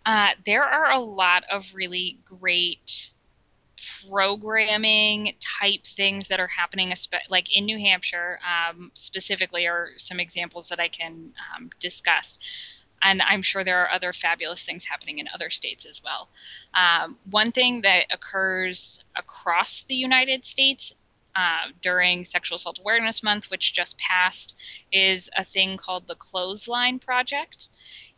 Uh, 0.06 0.30
there 0.46 0.64
are 0.64 0.92
a 0.92 1.00
lot 1.00 1.44
of 1.52 1.64
really 1.74 2.18
great 2.26 3.12
programming 4.08 5.36
type 5.60 5.86
things 5.86 6.28
that 6.28 6.40
are 6.40 6.48
happening, 6.48 6.94
like 7.30 7.56
in 7.56 7.66
New 7.66 7.78
Hampshire 7.78 8.40
um, 8.44 8.92
specifically, 8.94 9.68
are 9.68 9.90
some 9.98 10.20
examples 10.20 10.70
that 10.70 10.80
I 10.80 10.88
can 10.88 11.34
um, 11.56 11.70
discuss 11.80 12.40
and 13.02 13.22
I'm 13.22 13.42
sure 13.42 13.64
there 13.64 13.84
are 13.84 13.92
other 13.92 14.14
fabulous 14.14 14.64
things 14.64 14.86
happening 14.86 15.20
in 15.20 15.28
other 15.34 15.50
states 15.50 15.86
as 15.86 16.02
well. 16.04 16.30
Um, 16.74 17.18
one 17.30 17.52
thing 17.52 17.82
that 17.82 18.06
occurs 18.12 19.04
across 19.16 19.84
the 19.88 19.96
United 19.96 20.46
States 20.46 20.94
uh, 21.36 21.72
during 21.82 22.26
Sexual 22.26 22.58
Assault 22.58 22.80
Awareness 22.80 23.24
Month, 23.24 23.50
which 23.50 23.74
just 23.74 23.98
passed, 23.98 24.56
is 24.92 25.30
a 25.38 25.44
thing 25.44 25.78
called 25.78 26.08
the 26.08 26.16
Clothesline 26.16 27.00
Project. 27.00 27.68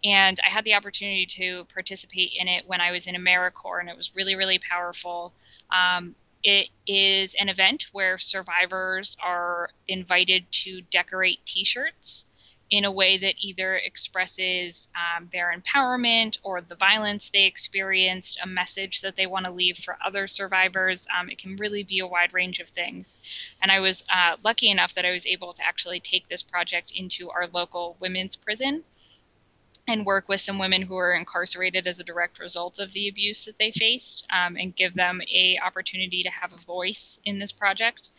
And 0.04 0.40
I 0.46 0.50
had 0.50 0.66
the 0.66 0.74
opportunity 0.74 1.26
to 1.38 1.66
participate 1.74 2.34
in 2.38 2.48
it 2.48 2.68
when 2.68 2.82
I 2.82 2.92
was 2.92 3.08
in 3.08 3.16
AmeriCorps, 3.16 3.80
and 3.80 3.90
it 3.90 3.98
was 3.98 4.12
really, 4.16 4.36
really 4.36 4.60
powerful. 4.60 5.34
Um, 5.72 6.16
it 6.44 6.70
is 6.86 7.36
an 7.40 7.48
event 7.48 7.88
where 7.94 8.18
survivors 8.18 9.16
are 9.24 9.70
invited 9.88 10.46
to 10.52 10.82
decorate 10.82 11.40
t 11.46 11.64
shirts 11.64 12.26
in 12.74 12.86
a 12.86 12.92
way 12.92 13.20
that 13.20 13.36
either 13.38 13.76
expresses 13.76 14.88
um, 14.96 15.30
their 15.32 15.54
empowerment 15.56 16.40
or 16.42 16.60
the 16.60 16.74
violence 16.74 17.30
they 17.30 17.44
experienced, 17.44 18.40
a 18.42 18.48
message 18.48 19.02
that 19.02 19.16
they 19.16 19.28
want 19.28 19.46
to 19.46 19.52
leave 19.52 19.78
for 19.78 19.96
other 20.04 20.28
survivors. 20.28 21.06
Um, 21.16 21.30
it 21.30 21.38
can 21.38 21.56
really 21.58 21.84
be 21.84 22.00
a 22.00 22.08
wide 22.08 22.34
range 22.34 22.60
of 22.60 22.70
things. 22.70 23.20
And 23.62 23.72
I 23.72 23.80
was 23.80 24.04
uh, 24.12 24.38
lucky 24.44 24.72
enough 24.72 24.96
that 24.96 25.06
I 25.06 25.12
was 25.12 25.28
able 25.28 25.54
to 25.54 25.62
actually 25.64 26.00
take 26.00 26.28
this 26.28 26.42
project 26.42 26.92
into 26.96 27.30
our 27.30 27.46
local 27.54 27.96
women's 28.00 28.36
prison 28.36 28.84
and 29.88 30.04
work 30.04 30.28
with 30.28 30.42
some 30.42 30.58
women 30.58 30.82
who 30.82 30.98
are 30.98 31.14
incarcerated 31.14 31.86
as 31.86 32.00
a 32.00 32.04
direct 32.04 32.40
result 32.40 32.80
of 32.80 32.92
the 32.94 33.08
abuse 33.08 33.46
that 33.46 33.60
they 33.60 33.72
faced 33.72 34.26
um, 34.32 34.58
and 34.58 34.76
give 34.76 34.96
them 34.96 35.22
a 35.32 35.60
opportunity 35.64 36.24
to 36.24 36.30
have 36.32 36.52
a 36.52 36.66
voice 36.66 37.20
in 37.24 37.38
this 37.38 37.52
project. 37.52 38.10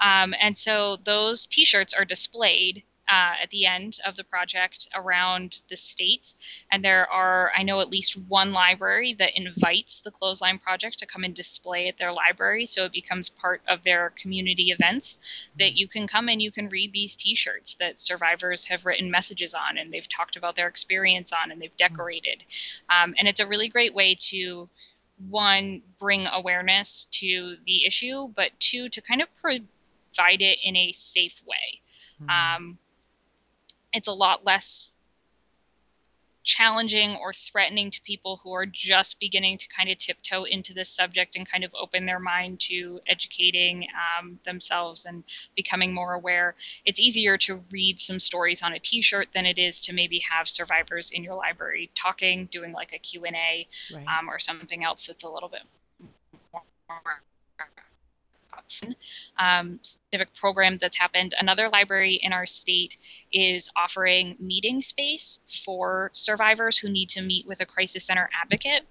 Um, 0.00 0.34
and 0.40 0.56
so 0.56 0.96
those 1.04 1.46
t-shirts 1.46 1.92
are 1.92 2.06
displayed 2.06 2.82
uh, 3.10 3.32
at 3.42 3.50
the 3.50 3.66
end 3.66 3.98
of 4.06 4.16
the 4.16 4.22
project 4.22 4.88
around 4.94 5.62
the 5.68 5.76
state. 5.76 6.32
And 6.70 6.84
there 6.84 7.10
are, 7.10 7.50
I 7.56 7.64
know, 7.64 7.80
at 7.80 7.90
least 7.90 8.16
one 8.16 8.52
library 8.52 9.16
that 9.18 9.36
invites 9.36 10.00
the 10.00 10.12
Clothesline 10.12 10.60
Project 10.60 11.00
to 11.00 11.06
come 11.06 11.24
and 11.24 11.34
display 11.34 11.88
at 11.88 11.98
their 11.98 12.12
library. 12.12 12.66
So 12.66 12.84
it 12.84 12.92
becomes 12.92 13.28
part 13.28 13.62
of 13.66 13.82
their 13.82 14.10
community 14.10 14.70
events 14.70 15.18
that 15.58 15.72
you 15.72 15.88
can 15.88 16.06
come 16.06 16.28
and 16.28 16.40
you 16.40 16.52
can 16.52 16.68
read 16.68 16.92
these 16.92 17.16
t 17.16 17.34
shirts 17.34 17.74
that 17.80 17.98
survivors 17.98 18.66
have 18.66 18.86
written 18.86 19.10
messages 19.10 19.54
on 19.54 19.76
and 19.76 19.92
they've 19.92 20.08
talked 20.08 20.36
about 20.36 20.54
their 20.54 20.68
experience 20.68 21.32
on 21.32 21.50
and 21.50 21.60
they've 21.60 21.76
decorated. 21.76 22.44
Um, 22.88 23.14
and 23.18 23.26
it's 23.26 23.40
a 23.40 23.46
really 23.46 23.68
great 23.68 23.94
way 23.94 24.16
to 24.30 24.68
one 25.28 25.82
bring 25.98 26.26
awareness 26.26 27.06
to 27.10 27.56
the 27.66 27.84
issue 27.84 28.28
but 28.34 28.52
two 28.58 28.88
to 28.88 29.02
kind 29.02 29.20
of 29.20 29.28
provide 29.36 30.40
it 30.40 30.58
in 30.64 30.76
a 30.76 30.92
safe 30.92 31.42
way 31.46 31.80
mm-hmm. 32.22 32.30
um, 32.30 32.78
it's 33.92 34.08
a 34.08 34.12
lot 34.12 34.44
less 34.44 34.92
challenging 36.42 37.16
or 37.16 37.32
threatening 37.32 37.90
to 37.90 38.00
people 38.02 38.40
who 38.42 38.52
are 38.52 38.64
just 38.64 39.20
beginning 39.20 39.58
to 39.58 39.68
kind 39.68 39.90
of 39.90 39.98
tiptoe 39.98 40.44
into 40.44 40.72
this 40.72 40.88
subject 40.88 41.36
and 41.36 41.50
kind 41.50 41.64
of 41.64 41.70
open 41.78 42.06
their 42.06 42.18
mind 42.18 42.58
to 42.58 42.98
educating 43.06 43.86
um, 44.18 44.38
themselves 44.44 45.04
and 45.04 45.22
becoming 45.54 45.92
more 45.92 46.14
aware 46.14 46.54
it's 46.86 46.98
easier 46.98 47.36
to 47.36 47.62
read 47.70 48.00
some 48.00 48.18
stories 48.18 48.62
on 48.62 48.72
a 48.72 48.78
t-shirt 48.78 49.28
than 49.34 49.44
it 49.44 49.58
is 49.58 49.82
to 49.82 49.92
maybe 49.92 50.18
have 50.20 50.48
survivors 50.48 51.10
in 51.10 51.22
your 51.22 51.34
library 51.34 51.90
talking 51.94 52.48
doing 52.50 52.72
like 52.72 52.92
a 52.94 52.98
q&a 52.98 53.68
right. 53.94 54.06
um, 54.06 54.28
or 54.28 54.38
something 54.38 54.82
else 54.82 55.06
that's 55.06 55.24
a 55.24 55.28
little 55.28 55.48
bit 55.48 55.62
more 56.88 57.22
um, 59.38 59.78
specific 59.82 60.34
program 60.34 60.78
that's 60.80 60.96
happened. 60.96 61.34
Another 61.38 61.68
library 61.68 62.20
in 62.22 62.32
our 62.32 62.46
state 62.46 62.96
is 63.32 63.70
offering 63.76 64.36
meeting 64.38 64.82
space 64.82 65.40
for 65.64 66.10
survivors 66.12 66.78
who 66.78 66.88
need 66.88 67.08
to 67.10 67.22
meet 67.22 67.46
with 67.46 67.60
a 67.60 67.66
crisis 67.66 68.04
center 68.04 68.28
advocate. 68.42 68.82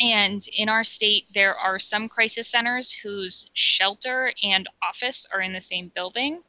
And 0.00 0.44
in 0.56 0.68
our 0.68 0.84
state, 0.84 1.26
there 1.32 1.54
are 1.54 1.78
some 1.78 2.08
crisis 2.08 2.48
centers 2.48 2.92
whose 2.92 3.48
shelter 3.54 4.32
and 4.42 4.68
office 4.82 5.26
are 5.32 5.40
in 5.40 5.52
the 5.52 5.60
same 5.60 5.92
building. 5.94 6.42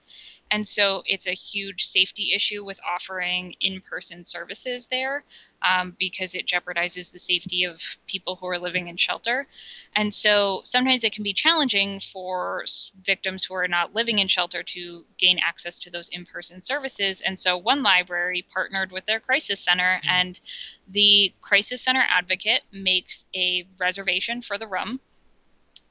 And 0.54 0.68
so 0.68 1.02
it's 1.08 1.26
a 1.26 1.32
huge 1.32 1.84
safety 1.84 2.32
issue 2.36 2.63
with 2.63 2.80
offering 2.88 3.56
in 3.60 3.82
person 3.82 4.24
services 4.24 4.86
there 4.86 5.24
um, 5.63 5.96
because 5.98 6.36
it 6.36 6.46
jeopardizes 6.46 7.12
the 7.12 7.18
safety 7.18 7.63
of 7.63 7.82
people 8.06 8.36
who 8.36 8.46
are 8.46 8.60
living 8.60 8.88
in 8.88 8.96
shelter. 8.96 9.48
And 9.96 10.13
so 10.13 10.62
sometimes 10.63 11.04
it 11.04 11.12
can 11.12 11.24
be 11.24 11.34
challenging 11.34 12.00
for 12.00 12.66
victims 13.04 13.44
who 13.44 13.56
are 13.56 13.68
not 13.68 13.96
living 13.96 14.20
in 14.20 14.28
shelter 14.28 14.62
to 14.62 15.06
gain 15.18 15.39
access 15.44 15.80
to 15.80 15.89
those 15.89 16.10
in 16.10 16.24
person 16.24 16.62
services. 16.62 17.24
And 17.26 17.39
so 17.39 17.58
one 17.58 17.82
library 17.82 18.46
partnered 18.54 18.92
with 18.92 19.08
their 19.08 19.20
crisis 19.20 19.60
center, 19.60 20.02
mm-hmm. 20.04 20.08
and 20.08 20.42
the 20.88 21.34
crisis 21.42 21.82
center 21.82 22.04
advocate 22.08 22.62
makes 22.72 23.26
a 23.36 23.66
reservation 23.80 24.44
for 24.44 24.60
the 24.60 24.68
room 24.68 25.00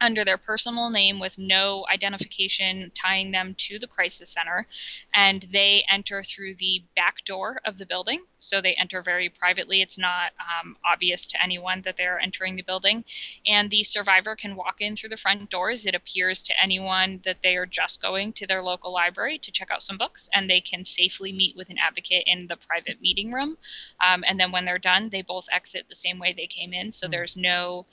under 0.03 0.25
their 0.25 0.37
personal 0.37 0.91
name 0.91 1.21
with 1.21 1.39
no 1.39 1.87
identification 1.91 2.91
tying 2.95 3.31
them 3.31 3.55
to 3.57 3.79
the 3.79 3.87
crisis 3.87 4.31
center. 4.31 4.67
And 5.15 5.47
they 5.53 5.85
enter 5.89 6.23
through 6.25 6.57
the 6.57 6.83
back 6.97 7.25
door 7.25 7.61
of 7.65 7.79
the 7.79 7.87
building. 7.87 8.25
So 8.39 8.61
they 8.61 8.75
enter 8.75 9.01
very 9.01 9.29
privately. 9.29 9.81
It's 9.81 9.99
not 9.99 10.33
um, 10.41 10.77
obvious 10.85 11.29
to 11.29 11.43
anyone 11.43 11.83
that 11.83 11.97
they're 11.97 12.21
entering 12.21 12.57
the 12.57 12.63
building. 12.63 13.05
And 13.47 13.71
the 13.71 13.85
survivor 13.85 14.35
can 14.35 14.57
walk 14.57 14.81
in 14.81 14.97
through 14.97 15.11
the 15.11 15.17
front 15.17 15.49
doors. 15.51 15.87
It 15.87 15.95
appears 15.95 16.43
to 16.43 16.61
anyone 16.61 17.21
that 17.25 17.39
they 17.43 17.57
are 17.57 17.67
just 17.67 18.03
going 18.03 18.33
to 18.35 18.47
their 18.47 18.63
local 18.63 18.93
library 18.93 19.39
to 19.39 19.53
check 19.53 19.71
out 19.71 19.83
some 19.83 19.99
books, 19.99 20.29
and 20.35 20.51
they 20.51 20.61
can 20.61 20.85
safely 20.85 21.33
meet 21.33 21.57
with 21.57 21.71
an 21.71 21.79
advocate 21.79 22.25
in 22.27 22.49
the 22.49 22.57
private 22.57 23.01
meeting 23.01 23.33
room. 23.33 23.57
Um, 24.05 24.25
and 24.27 24.41
then 24.41 24.51
when 24.51 24.65
they're 24.65 24.79
done, 24.79 25.11
they 25.11 25.23
both 25.23 25.47
exit 25.53 25.87
the 25.89 25.95
same 25.95 26.19
way 26.19 26.33
they 26.33 26.49
came 26.49 26.73
in. 26.73 26.91
So 26.91 27.07
mm-hmm. 27.07 27.13
there's 27.13 27.37
no 27.37 27.87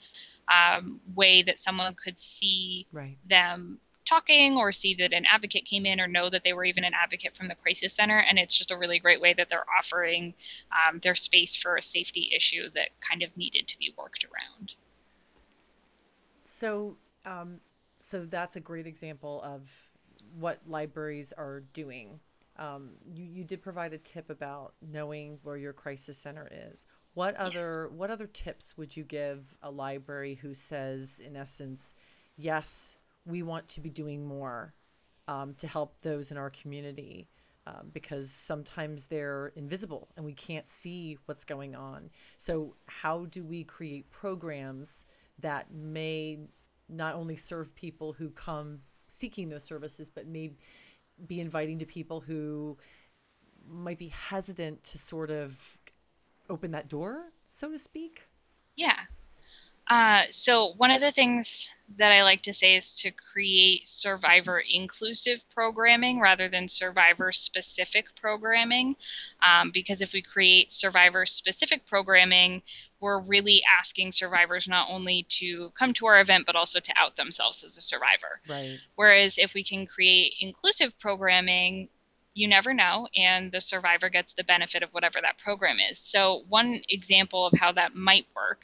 um, 0.50 1.00
way 1.14 1.42
that 1.42 1.58
someone 1.58 1.94
could 1.94 2.18
see 2.18 2.86
right. 2.92 3.16
them 3.26 3.78
talking 4.06 4.56
or 4.56 4.72
see 4.72 4.94
that 4.94 5.12
an 5.12 5.24
advocate 5.32 5.64
came 5.64 5.86
in 5.86 6.00
or 6.00 6.08
know 6.08 6.28
that 6.28 6.42
they 6.42 6.52
were 6.52 6.64
even 6.64 6.84
an 6.84 6.92
advocate 7.00 7.36
from 7.36 7.48
the 7.48 7.54
crisis 7.54 7.94
center. 7.94 8.18
And 8.18 8.38
it's 8.38 8.56
just 8.56 8.70
a 8.70 8.76
really 8.76 8.98
great 8.98 9.20
way 9.20 9.34
that 9.34 9.48
they're 9.48 9.64
offering 9.78 10.34
um, 10.72 11.00
their 11.02 11.14
space 11.14 11.54
for 11.54 11.76
a 11.76 11.82
safety 11.82 12.30
issue 12.34 12.70
that 12.74 12.88
kind 13.08 13.22
of 13.22 13.36
needed 13.36 13.68
to 13.68 13.78
be 13.78 13.94
worked 13.96 14.24
around. 14.24 14.74
So 16.44 16.96
um, 17.24 17.60
so 18.00 18.24
that's 18.24 18.56
a 18.56 18.60
great 18.60 18.86
example 18.86 19.40
of 19.44 19.68
what 20.38 20.58
libraries 20.66 21.32
are 21.36 21.60
doing. 21.72 22.20
Um, 22.58 22.90
you, 23.12 23.24
you 23.24 23.44
did 23.44 23.62
provide 23.62 23.92
a 23.92 23.98
tip 23.98 24.30
about 24.30 24.74
knowing 24.82 25.38
where 25.42 25.56
your 25.56 25.72
crisis 25.72 26.18
center 26.18 26.50
is 26.50 26.84
What 27.14 27.34
other 27.36 27.88
yes. 27.90 27.98
what 27.98 28.10
other 28.10 28.26
tips 28.26 28.76
would 28.76 28.96
you 28.96 29.04
give 29.04 29.56
a 29.62 29.70
library 29.70 30.36
who 30.36 30.54
says, 30.54 31.20
in 31.24 31.36
essence, 31.36 31.92
yes, 32.36 32.96
we 33.26 33.42
want 33.42 33.68
to 33.68 33.80
be 33.80 33.90
doing 33.90 34.26
more 34.26 34.74
um, 35.28 35.54
to 35.58 35.66
help 35.66 36.00
those 36.02 36.30
in 36.30 36.36
our 36.36 36.50
community? 36.50 37.28
Um, 37.66 37.90
because 37.92 38.30
sometimes 38.30 39.04
they're 39.04 39.52
invisible 39.54 40.08
and 40.16 40.24
we 40.24 40.32
can't 40.32 40.68
see 40.68 41.18
what's 41.26 41.44
going 41.44 41.74
on. 41.74 42.10
So, 42.38 42.74
how 42.86 43.26
do 43.26 43.44
we 43.44 43.64
create 43.64 44.10
programs 44.10 45.04
that 45.38 45.70
may 45.72 46.38
not 46.88 47.14
only 47.14 47.36
serve 47.36 47.74
people 47.74 48.14
who 48.14 48.30
come 48.30 48.80
seeking 49.10 49.48
those 49.50 49.64
services, 49.64 50.08
but 50.08 50.26
may 50.26 50.52
be 51.26 51.40
inviting 51.40 51.78
to 51.78 51.86
people 51.86 52.20
who 52.20 52.78
might 53.68 53.98
be 53.98 54.08
hesitant 54.08 54.82
to 54.84 54.98
sort 54.98 55.30
of 55.30 55.78
open 56.50 56.72
that 56.72 56.88
door, 56.88 57.32
so 57.48 57.70
to 57.70 57.78
speak? 57.78 58.22
Yeah. 58.76 58.96
Uh, 59.90 60.22
so 60.30 60.74
one 60.76 60.92
of 60.92 61.00
the 61.00 61.10
things 61.10 61.68
that 61.98 62.12
I 62.12 62.22
like 62.22 62.42
to 62.42 62.52
say 62.52 62.76
is 62.76 62.92
to 62.92 63.10
create 63.10 63.88
survivor 63.88 64.62
inclusive 64.72 65.40
programming 65.52 66.20
rather 66.20 66.48
than 66.48 66.68
survivor 66.68 67.32
specific 67.32 68.06
programming, 68.14 68.94
um, 69.42 69.72
because 69.72 70.00
if 70.00 70.12
we 70.12 70.22
create 70.22 70.70
survivor 70.70 71.26
specific 71.26 71.86
programming, 71.86 72.62
we're 73.00 73.20
really 73.20 73.62
asking 73.80 74.12
survivors 74.12 74.68
not 74.68 74.88
only 74.88 75.26
to 75.28 75.70
come 75.76 75.92
to 75.94 76.06
our 76.06 76.20
event 76.20 76.46
but 76.46 76.54
also 76.54 76.78
to 76.78 76.92
out 76.96 77.16
themselves 77.16 77.64
as 77.64 77.76
a 77.76 77.82
survivor. 77.82 78.36
Right. 78.48 78.78
Whereas 78.94 79.38
if 79.38 79.54
we 79.54 79.64
can 79.64 79.86
create 79.86 80.34
inclusive 80.40 80.96
programming, 81.00 81.88
you 82.34 82.46
never 82.46 82.72
know, 82.72 83.08
and 83.16 83.50
the 83.50 83.60
survivor 83.60 84.08
gets 84.08 84.34
the 84.34 84.44
benefit 84.44 84.82
of 84.82 84.90
whatever 84.90 85.18
that 85.20 85.38
program 85.38 85.78
is. 85.90 85.98
So, 85.98 86.44
one 86.48 86.82
example 86.88 87.46
of 87.46 87.58
how 87.58 87.72
that 87.72 87.94
might 87.94 88.26
work 88.36 88.62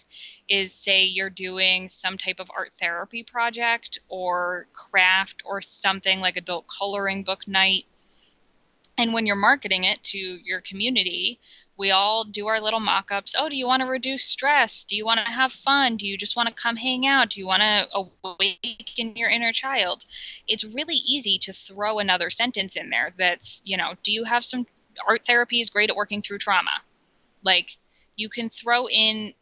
is 0.49 0.73
say 0.73 1.05
you're 1.05 1.31
doing 1.31 1.89
some 1.89 2.17
type 2.17 2.39
of 2.39 2.51
art 2.57 2.73
therapy 2.79 3.25
project 3.25 3.99
or 4.09 4.69
craft 4.73 5.43
or 5.45 5.61
something 5.61 6.21
like 6.21 6.37
adult 6.37 6.67
coloring 6.69 7.25
book 7.25 7.49
night. 7.49 7.87
And 8.99 9.13
when 9.13 9.27
you're 9.27 9.37
marketing 9.37 9.85
it 9.85 10.03
to 10.05 10.19
your 10.19 10.61
community, 10.61 11.41
we 11.79 11.91
all 11.91 12.25
do 12.25 12.47
our 12.47 12.61
little 12.61 12.81
mock 12.81 13.11
ups. 13.11 13.35
Oh, 13.39 13.49
do 13.49 13.57
you 13.57 13.67
want 13.67 13.83
to 13.83 13.89
reduce 13.89 14.25
stress? 14.25 14.85
Do 14.85 14.97
you 14.97 15.05
want 15.05 15.21
to 15.25 15.31
have 15.31 15.53
fun? 15.53 15.97
Do 15.97 16.07
you 16.07 16.17
just 16.17 16.37
want 16.37 16.49
to 16.49 16.55
come 16.55 16.77
hang 16.77 17.07
out? 17.07 17.31
Do 17.31 17.41
you 17.41 17.47
want 17.47 17.63
to 17.63 17.87
awaken 18.25 19.17
your 19.17 19.29
inner 19.29 19.53
child? 19.53 20.05
It's 20.49 20.65
really 20.65 20.95
easy 20.95 21.39
to 21.43 21.53
throw 21.53 21.99
another 21.99 22.31
sentence 22.31 22.77
in 22.77 22.91
there 22.91 23.13
that's, 23.19 23.61
you 23.65 23.77
know, 23.77 23.95
do 24.03 24.11
you 24.11 24.25
have 24.25 24.45
some 24.45 24.67
art 25.07 25.23
therapy 25.27 25.61
is 25.61 25.71
great 25.71 25.91
at 25.91 25.97
working 25.97 26.23
through 26.23 26.39
trauma? 26.39 26.81
Like, 27.43 27.77
you 28.17 28.29
can 28.31 28.49
throw 28.49 28.89
in 28.89 29.35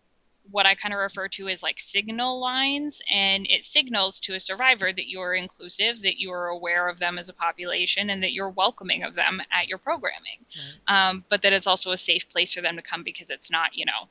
what 0.51 0.67
I 0.67 0.75
kind 0.75 0.93
of 0.93 0.99
refer 0.99 1.29
to 1.29 1.49
as 1.49 1.63
like 1.63 1.81
signal 1.81 2.41
lines, 2.41 3.01
and 3.11 3.47
it 3.49 3.65
signals 3.65 4.21
to 4.21 4.35
a 4.35 4.41
survivor 4.41 4.93
that 4.93 5.09
you 5.09 5.21
are 5.21 5.35
inclusive, 5.35 6.03
that 6.03 6.19
you 6.19 6.33
are 6.33 6.49
aware 6.49 6.89
of 6.89 6.99
them 6.99 7.19
as 7.19 7.29
a 7.29 7.33
population, 7.33 8.11
and 8.11 8.23
that 8.23 8.33
you're 8.33 8.51
welcoming 8.51 9.03
of 9.05 9.15
them 9.15 9.41
at 9.51 9.69
your 9.69 9.79
programming. 9.79 10.45
Right. 10.89 11.09
Um, 11.09 11.25
but 11.29 11.43
that 11.43 11.53
it's 11.53 11.67
also 11.67 11.93
a 11.93 11.97
safe 11.97 12.29
place 12.29 12.55
for 12.55 12.61
them 12.61 12.77
to 12.77 12.83
come 12.83 13.03
because 13.03 13.31
it's 13.31 13.51
not, 13.51 13.71
you 13.75 13.87
know, 13.87 14.09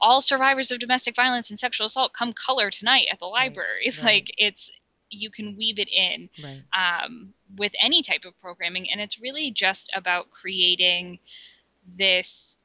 all 0.00 0.20
survivors 0.20 0.70
of 0.70 0.78
domestic 0.78 1.16
violence 1.16 1.50
and 1.50 1.58
sexual 1.58 1.86
assault 1.86 2.12
come 2.12 2.32
color 2.32 2.70
tonight 2.70 3.08
at 3.10 3.18
the 3.18 3.26
library. 3.26 3.90
Right. 3.98 4.04
Like 4.04 4.34
it's 4.38 4.70
you 5.10 5.30
can 5.30 5.56
weave 5.56 5.78
it 5.78 5.88
in 5.88 6.28
right. 6.42 6.62
um, 7.04 7.32
with 7.56 7.72
any 7.82 8.02
type 8.02 8.24
of 8.24 8.38
programming, 8.40 8.90
and 8.90 9.00
it's 9.00 9.20
really 9.20 9.50
just 9.50 9.90
about 9.94 10.30
creating 10.30 11.18
this 11.96 12.57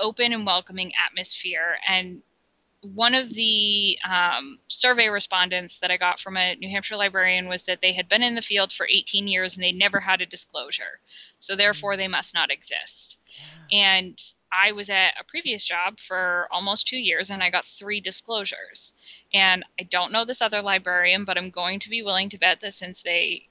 open 0.00 0.32
and 0.32 0.46
welcoming 0.46 0.92
atmosphere. 1.04 1.78
And 1.86 2.22
one 2.80 3.14
of 3.14 3.32
the 3.34 3.98
um, 4.08 4.58
survey 4.68 5.08
respondents 5.08 5.80
that 5.80 5.90
I 5.90 5.96
got 5.96 6.20
from 6.20 6.36
a 6.36 6.54
New 6.56 6.68
Hampshire 6.68 6.96
librarian 6.96 7.48
was 7.48 7.64
that 7.64 7.80
they 7.80 7.92
had 7.92 8.08
been 8.08 8.22
in 8.22 8.34
the 8.34 8.42
field 8.42 8.72
for 8.72 8.86
18 8.86 9.26
years 9.26 9.54
and 9.54 9.62
they 9.62 9.72
never 9.72 10.00
had 10.00 10.20
a 10.20 10.26
disclosure. 10.26 11.00
So 11.40 11.56
therefore, 11.56 11.96
they 11.96 12.08
must 12.08 12.34
not 12.34 12.50
exist. 12.50 13.20
Yeah. 13.70 13.78
And 13.78 14.22
I 14.52 14.72
was 14.72 14.88
at 14.88 15.14
a 15.20 15.24
previous 15.24 15.64
job 15.64 15.98
for 15.98 16.48
almost 16.50 16.86
two 16.86 16.96
years 16.96 17.30
and 17.30 17.42
I 17.42 17.50
got 17.50 17.64
three 17.64 18.00
disclosures. 18.00 18.94
And 19.34 19.64
I 19.78 19.82
don't 19.82 20.12
know 20.12 20.24
this 20.24 20.40
other 20.40 20.62
librarian, 20.62 21.24
but 21.24 21.36
I'm 21.36 21.50
going 21.50 21.80
to 21.80 21.90
be 21.90 22.02
willing 22.02 22.30
to 22.30 22.38
bet 22.38 22.60
that 22.60 22.74
since 22.74 23.02
they 23.02 23.48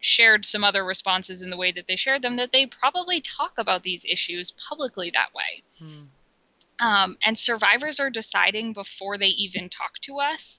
shared 0.00 0.44
some 0.44 0.64
other 0.64 0.84
responses 0.84 1.42
in 1.42 1.50
the 1.50 1.56
way 1.56 1.72
that 1.72 1.86
they 1.86 1.96
shared 1.96 2.22
them 2.22 2.36
that 2.36 2.52
they 2.52 2.66
probably 2.66 3.20
talk 3.20 3.52
about 3.58 3.82
these 3.82 4.04
issues 4.04 4.52
publicly 4.52 5.10
that 5.10 5.34
way. 5.34 5.62
Hmm. 5.78 6.86
Um, 6.86 7.18
and 7.22 7.38
survivors 7.38 8.00
are 8.00 8.08
deciding 8.08 8.72
before 8.72 9.18
they 9.18 9.26
even 9.26 9.68
talk 9.68 9.92
to 10.02 10.18
us 10.18 10.58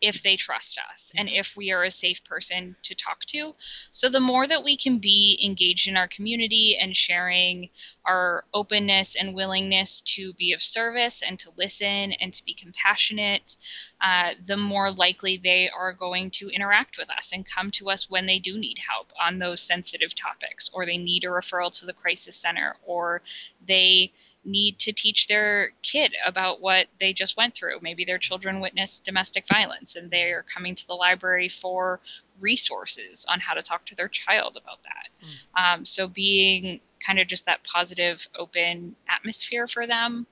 if 0.00 0.22
they 0.22 0.36
trust 0.36 0.78
us 0.92 1.10
and 1.16 1.28
if 1.28 1.56
we 1.56 1.72
are 1.72 1.84
a 1.84 1.90
safe 1.90 2.22
person 2.24 2.76
to 2.82 2.94
talk 2.94 3.24
to. 3.26 3.52
So, 3.90 4.08
the 4.08 4.20
more 4.20 4.46
that 4.46 4.64
we 4.64 4.76
can 4.76 4.98
be 4.98 5.40
engaged 5.44 5.88
in 5.88 5.96
our 5.96 6.08
community 6.08 6.76
and 6.80 6.96
sharing 6.96 7.70
our 8.04 8.44
openness 8.54 9.16
and 9.16 9.34
willingness 9.34 10.00
to 10.00 10.32
be 10.34 10.52
of 10.52 10.62
service 10.62 11.22
and 11.26 11.38
to 11.40 11.50
listen 11.56 12.12
and 12.12 12.32
to 12.32 12.44
be 12.44 12.54
compassionate, 12.54 13.56
uh, 14.00 14.30
the 14.46 14.56
more 14.56 14.90
likely 14.90 15.36
they 15.36 15.68
are 15.68 15.92
going 15.92 16.30
to 16.30 16.48
interact 16.48 16.96
with 16.98 17.10
us 17.10 17.30
and 17.32 17.46
come 17.46 17.70
to 17.70 17.90
us 17.90 18.08
when 18.08 18.26
they 18.26 18.38
do 18.38 18.58
need 18.58 18.78
help 18.88 19.12
on 19.20 19.38
those 19.38 19.60
sensitive 19.60 20.14
topics, 20.14 20.70
or 20.72 20.86
they 20.86 20.96
need 20.96 21.24
a 21.24 21.28
referral 21.28 21.72
to 21.72 21.86
the 21.86 21.92
crisis 21.92 22.36
center, 22.36 22.76
or 22.86 23.22
they 23.66 24.12
need 24.48 24.78
to 24.80 24.92
teach 24.92 25.26
their 25.26 25.70
kid 25.82 26.14
about 26.24 26.60
what 26.60 26.86
they 26.98 27.12
just 27.12 27.36
went 27.36 27.54
through. 27.54 27.78
Maybe 27.82 28.04
their 28.04 28.18
children 28.18 28.60
witnessed 28.60 29.04
domestic 29.04 29.46
violence 29.48 29.96
and 29.96 30.10
they're 30.10 30.44
coming 30.52 30.74
to 30.74 30.86
the 30.86 30.94
library 30.94 31.48
for 31.48 32.00
resources 32.40 33.26
on 33.28 33.40
how 33.40 33.54
to 33.54 33.62
talk 33.62 33.84
to 33.86 33.94
their 33.94 34.08
child 34.08 34.56
about 34.60 34.78
that. 34.84 35.26
Mm. 35.26 35.74
Um, 35.74 35.84
so, 35.84 36.08
being 36.08 36.80
kind 37.04 37.18
of 37.18 37.28
just 37.28 37.46
that 37.46 37.62
positive, 37.64 38.26
open 38.36 38.96
atmosphere 39.08 39.68
for 39.68 39.86
them 39.86 40.26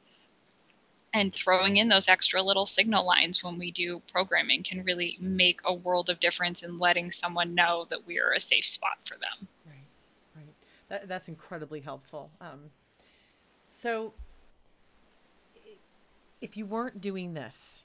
and 1.17 1.33
throwing 1.35 1.77
in 1.77 1.89
those 1.89 2.09
extra 2.09 2.43
little 2.43 2.67
signal 2.67 3.07
lines 3.07 3.43
when 3.43 3.59
we 3.59 3.71
do 3.71 4.03
programming 4.13 4.63
can 4.63 4.85
really 4.85 5.17
make 5.21 5.61
a 5.65 5.73
world 5.73 6.11
of 6.11 6.21
difference 6.21 6.63
in 6.63 6.79
letting 6.79 7.11
someone 7.11 7.55
know 7.55 7.87
that 7.91 8.07
we 8.07 8.19
are 8.19 8.33
a 8.33 8.41
safe 8.41 8.67
spot 8.67 8.99
for 9.05 9.15
them. 9.15 9.49
Right, 9.67 9.87
right. 10.37 10.55
That, 10.89 11.09
that's 11.09 11.29
incredibly 11.29 11.81
helpful. 11.81 12.31
Um, 12.41 12.71
so, 13.77 14.15
if 16.41 16.57
you 16.57 16.65
weren't 16.65 17.01
doing 17.03 17.35
this, 17.35 17.85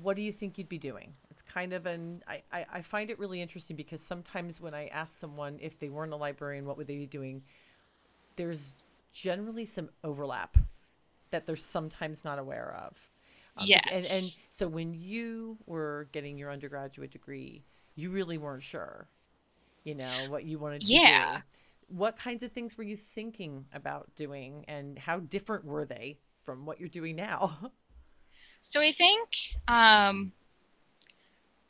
what 0.00 0.14
do 0.14 0.22
you 0.22 0.30
think 0.30 0.56
you'd 0.56 0.68
be 0.68 0.78
doing? 0.78 1.14
It's 1.30 1.42
kind 1.42 1.72
of 1.72 1.84
an, 1.86 2.22
I, 2.28 2.42
I, 2.52 2.66
I, 2.74 2.82
find 2.82 3.10
it 3.10 3.18
really 3.18 3.42
interesting 3.42 3.74
because 3.74 4.00
sometimes 4.00 4.60
when 4.60 4.72
I 4.72 4.86
ask 4.86 5.18
someone 5.18 5.58
if 5.60 5.80
they 5.80 5.88
weren't 5.88 6.12
a 6.12 6.16
librarian, 6.16 6.64
what 6.64 6.76
would 6.76 6.86
they 6.86 6.96
be 6.96 7.06
doing? 7.06 7.42
There's 8.36 8.76
generally 9.12 9.66
some 9.66 9.90
overlap 10.04 10.56
that 11.32 11.44
they're 11.44 11.56
sometimes 11.56 12.24
not 12.24 12.38
aware 12.38 12.76
of. 12.86 12.96
Um, 13.56 13.66
yes. 13.66 13.84
And, 13.90 14.06
and 14.06 14.36
so 14.48 14.68
when 14.68 14.94
you 14.94 15.58
were 15.66 16.08
getting 16.12 16.38
your 16.38 16.52
undergraduate 16.52 17.10
degree, 17.10 17.64
you 17.96 18.10
really 18.10 18.38
weren't 18.38 18.62
sure, 18.62 19.08
you 19.82 19.96
know, 19.96 20.12
what 20.28 20.44
you 20.44 20.58
wanted 20.58 20.82
to 20.82 20.92
yeah. 20.92 21.38
do 21.38 21.42
what 21.92 22.16
kinds 22.16 22.42
of 22.42 22.52
things 22.52 22.76
were 22.76 22.84
you 22.84 22.96
thinking 22.96 23.66
about 23.72 24.14
doing 24.16 24.64
and 24.66 24.98
how 24.98 25.20
different 25.20 25.64
were 25.64 25.84
they 25.84 26.18
from 26.44 26.64
what 26.64 26.80
you're 26.80 26.88
doing 26.88 27.16
now? 27.16 27.70
So 28.64 28.80
I 28.80 28.92
think 28.92 29.28
um, 29.66 30.30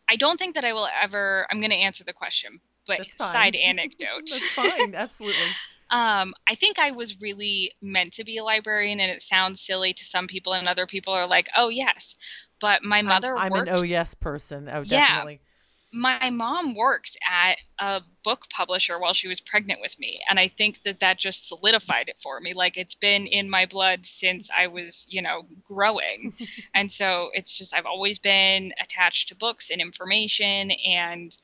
I 0.08 0.16
don't 0.16 0.36
think 0.36 0.54
that 0.56 0.64
I 0.64 0.74
will 0.74 0.88
ever. 1.02 1.46
I'm 1.50 1.58
going 1.60 1.70
to 1.70 1.76
answer 1.76 2.04
the 2.04 2.12
question, 2.12 2.60
but 2.86 3.00
side 3.16 3.56
anecdote. 3.64 4.28
That's 4.28 4.50
fine, 4.50 4.94
absolutely. 4.94 5.46
Um, 5.90 6.34
I 6.46 6.54
think 6.54 6.78
I 6.78 6.90
was 6.90 7.18
really 7.18 7.72
meant 7.80 8.12
to 8.14 8.24
be 8.24 8.36
a 8.36 8.44
librarian, 8.44 9.00
and 9.00 9.10
it 9.10 9.22
sounds 9.22 9.62
silly 9.62 9.94
to 9.94 10.04
some 10.04 10.26
people, 10.26 10.52
and 10.52 10.68
other 10.68 10.86
people 10.86 11.14
are 11.14 11.26
like, 11.26 11.48
"Oh 11.56 11.70
yes," 11.70 12.14
but 12.60 12.82
my 12.84 13.00
mother. 13.00 13.36
I'm, 13.36 13.44
I'm 13.44 13.52
worked, 13.52 13.70
an 13.70 13.78
oh 13.78 13.82
yes 13.82 14.14
person. 14.14 14.68
Oh, 14.68 14.84
definitely. 14.84 15.32
Yeah, 15.34 15.51
my 15.92 16.30
mom 16.30 16.74
worked 16.74 17.18
at 17.30 17.58
a 17.78 18.00
book 18.24 18.48
publisher 18.48 18.98
while 18.98 19.12
she 19.12 19.28
was 19.28 19.40
pregnant 19.40 19.80
with 19.80 19.98
me 19.98 20.20
and 20.28 20.38
i 20.38 20.48
think 20.48 20.80
that 20.84 21.00
that 21.00 21.18
just 21.18 21.46
solidified 21.46 22.08
it 22.08 22.16
for 22.22 22.40
me 22.40 22.54
like 22.54 22.76
it's 22.76 22.94
been 22.94 23.26
in 23.26 23.48
my 23.48 23.66
blood 23.66 24.06
since 24.06 24.48
i 24.56 24.66
was 24.66 25.06
you 25.10 25.20
know 25.20 25.42
growing 25.68 26.32
and 26.74 26.90
so 26.90 27.28
it's 27.34 27.56
just 27.56 27.74
i've 27.74 27.86
always 27.86 28.18
been 28.18 28.72
attached 28.82 29.28
to 29.28 29.36
books 29.36 29.70
and 29.70 29.80
information 29.80 30.70
and 30.70 31.36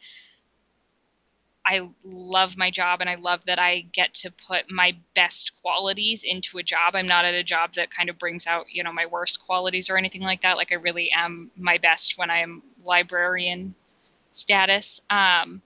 I 1.67 1.87
love 2.03 2.57
my 2.57 2.71
job 2.71 3.03
and 3.03 3.11
I 3.11 3.17
love 3.17 3.41
that 3.47 3.59
I 3.59 3.81
get 3.93 4.15
to 4.15 4.31
put 4.31 4.71
my 4.71 4.97
best 5.15 5.53
qualities 5.61 6.25
into 6.25 6.57
a 6.57 6.63
job. 6.63 6.95
I'm 6.95 7.07
not 7.07 7.27
at 7.27 7.35
a 7.35 7.45
job 7.45 7.75
that 7.75 7.91
kind 7.91 8.09
of 8.09 8.19
brings 8.19 8.47
out, 8.47 8.65
you 8.73 8.83
know, 8.83 8.93
my 8.93 9.05
worst 9.05 9.45
qualities 9.45 9.91
or 9.91 9.99
anything 9.99 10.23
like 10.23 10.41
that. 10.43 10.57
Like 10.57 10.73
I 10.73 10.77
really 10.77 11.11
am 11.15 11.51
my 11.59 11.77
best 11.77 12.17
when 12.17 12.31
I 12.31 12.39
am 12.39 12.63
librarian 12.83 13.75
status. 14.38 15.01
Um, 15.11 15.62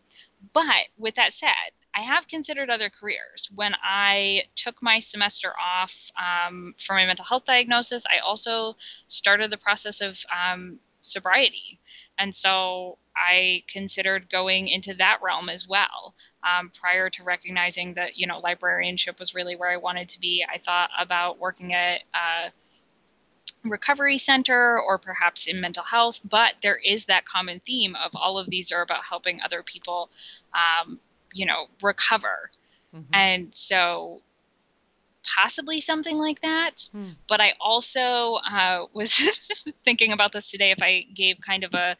but 0.52 0.88
with 0.98 1.14
that 1.14 1.35
said, 1.35 1.72
I 1.94 2.00
have 2.00 2.26
considered 2.26 2.68
other 2.68 2.90
careers. 2.90 3.48
When 3.54 3.74
I 3.82 4.42
took 4.56 4.82
my 4.82 4.98
semester 4.98 5.52
off 5.58 5.94
um, 6.18 6.74
for 6.85 6.94
my 6.94 7.06
mental 7.06 7.24
health 7.24 7.44
diagnosis, 7.44 8.04
I 8.06 8.18
also 8.18 8.74
started 9.06 9.50
the 9.50 9.58
process 9.58 10.00
of 10.00 10.18
um, 10.35 10.80
sobriety. 11.00 11.78
And 12.18 12.35
so 12.35 12.98
I 13.16 13.62
considered 13.68 14.30
going 14.30 14.68
into 14.68 14.94
that 14.94 15.18
realm 15.22 15.48
as 15.48 15.68
well. 15.68 16.14
Um, 16.42 16.70
prior 16.70 17.08
to 17.11 17.22
recognizing 17.22 17.94
that, 17.94 18.16
you 18.16 18.26
know, 18.26 18.38
librarianship 18.38 19.18
was 19.18 19.35
really 19.35 19.56
where 19.56 19.70
I 19.70 19.76
wanted 19.76 20.08
to 20.11 20.20
be, 20.20 20.44
I 20.48 20.58
thought 20.58 20.90
about 20.98 21.38
working 21.38 21.72
at 21.74 22.02
uh, 22.14 22.50
recovery 23.64 24.18
center 24.18 24.81
or 24.81 24.98
perhaps 24.98 25.46
in 25.46 25.61
mental 25.61 25.85
health, 25.85 26.20
but 26.25 26.55
there 26.62 26.79
is 26.85 27.07
that 27.07 27.25
common 27.25 27.61
theme 27.64 27.96
of 27.96 28.11
all 28.14 28.38
of 28.38 28.48
these 28.51 28.72
are 28.72 28.83
about 28.83 29.05
helping 29.09 29.40
other 29.40 29.62
people, 29.62 30.11
um, 30.55 30.98
you 31.33 31.46
know, 31.46 31.66
recover. 31.81 32.51
Mm-hmm. 32.94 33.14
And 33.14 33.55
so 33.55 34.22
possibly 35.22 35.81
something 35.81 36.16
like 36.16 36.40
that. 36.42 36.88
Hmm. 36.92 37.11
But 37.29 37.40
I 37.40 37.55
also 37.61 38.35
uh, 38.35 38.87
was 38.92 39.14
thinking 39.85 40.12
about 40.12 40.33
this 40.33 40.51
today. 40.51 40.70
If 40.72 40.83
I 40.83 41.07
gave 41.14 41.38
kind 41.44 41.64
of 41.64 41.75
a 41.75 41.96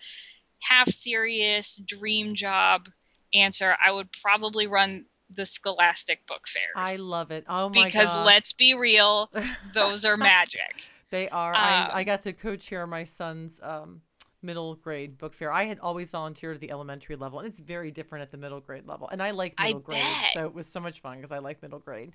half 0.61 0.89
serious 0.89 1.77
dream 1.77 2.35
job 2.35 2.89
answer, 3.35 3.77
I 3.85 3.93
would 3.93 4.09
probably 4.23 4.67
run 4.67 5.07
the 5.35 5.47
Scholastic 5.47 6.27
book 6.27 6.47
fairs. 6.47 6.75
I 6.77 6.97
love 6.97 7.31
it. 7.31 7.45
Oh 7.49 7.69
my 7.69 7.73
God. 7.75 7.85
Because 7.85 8.09
gosh. 8.11 8.27
let's 8.27 8.53
be 8.53 8.75
real, 8.75 9.31
those 9.75 10.05
are 10.05 10.17
magic. 10.17 10.85
They 11.13 11.29
are. 11.29 11.55
Um, 11.55 11.61
I, 11.61 11.91
I 11.93 12.05
got 12.05 12.23
to 12.23 12.33
co-chair 12.33 12.87
my 12.87 13.05
son's 13.05 13.61
um, 13.63 14.01
middle 14.41 14.77
grade 14.77 15.19
book 15.19 15.35
fair. 15.35 15.53
I 15.53 15.65
had 15.65 15.79
always 15.79 16.09
volunteered 16.09 16.55
at 16.55 16.61
the 16.63 16.71
elementary 16.71 17.17
level, 17.17 17.39
and 17.39 17.47
it's 17.47 17.61
very 17.61 17.91
different 17.91 18.23
at 18.23 18.31
the 18.31 18.39
middle 18.39 18.61
grade 18.61 18.87
level. 18.87 19.11
And 19.11 19.23
I 19.23 19.33
like 19.33 19.55
middle 19.61 19.81
I 19.81 19.83
grade, 19.83 20.03
bet. 20.03 20.33
so 20.33 20.47
it 20.47 20.55
was 20.55 20.67
so 20.67 20.81
much 20.81 21.01
fun 21.01 21.19
because 21.19 21.31
I 21.31 21.39
like 21.39 21.61
middle 21.61 21.81
grade. 21.81 22.13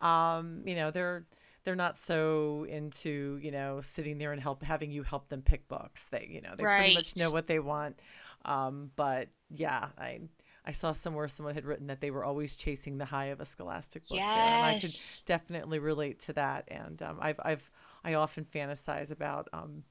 Um, 0.00 0.62
you 0.64 0.76
know, 0.76 0.92
they're 0.92 1.26
they're 1.64 1.74
not 1.74 1.98
so 1.98 2.66
into 2.68 3.40
you 3.42 3.50
know 3.50 3.80
sitting 3.82 4.16
there 4.18 4.30
and 4.30 4.40
help 4.40 4.62
having 4.62 4.92
you 4.92 5.02
help 5.02 5.28
them 5.28 5.42
pick 5.42 5.66
books. 5.66 6.06
They 6.06 6.28
you 6.30 6.40
know 6.40 6.54
they 6.56 6.62
right. 6.62 6.78
pretty 6.78 6.94
much 6.94 7.16
know 7.16 7.32
what 7.32 7.48
they 7.48 7.58
want. 7.58 7.98
Um, 8.44 8.92
but 8.94 9.26
yeah, 9.50 9.88
I 9.98 10.20
I 10.64 10.70
saw 10.70 10.92
somewhere 10.92 11.26
someone 11.26 11.56
had 11.56 11.64
written 11.64 11.88
that 11.88 12.00
they 12.00 12.12
were 12.12 12.24
always 12.24 12.54
chasing 12.54 12.96
the 12.96 13.06
high 13.06 13.26
of 13.26 13.40
a 13.40 13.46
scholastic 13.46 14.08
book 14.08 14.18
yes. 14.18 14.36
fair, 14.36 14.44
and 14.44 14.64
I 14.64 14.78
could 14.78 14.96
definitely 15.26 15.80
relate 15.80 16.20
to 16.26 16.32
that. 16.34 16.68
And 16.68 17.02
um, 17.02 17.18
I've 17.20 17.40
I've 17.42 17.70
I 18.04 18.14
often 18.14 18.44
fantasize 18.44 19.10
about 19.10 19.48
um, 19.52 19.84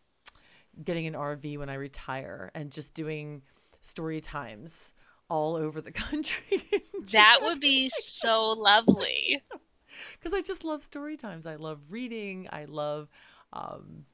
getting 0.83 1.07
an 1.07 1.13
RV 1.13 1.57
when 1.57 1.69
I 1.69 1.75
retire 1.75 2.51
and 2.53 2.71
just 2.71 2.93
doing 2.93 3.41
story 3.81 4.21
times 4.21 4.93
all 5.29 5.55
over 5.55 5.81
the 5.81 5.91
country. 6.07 6.63
that 7.11 7.39
would 7.41 7.59
be 7.59 7.89
so 7.93 8.51
lovely. 8.51 9.41
Because 10.17 10.33
I 10.33 10.41
just 10.41 10.63
love 10.63 10.83
story 10.83 11.17
times. 11.17 11.45
I 11.45 11.55
love 11.55 11.79
reading. 11.89 12.47
I 12.51 12.65
love 12.65 13.09
um, 13.51 14.05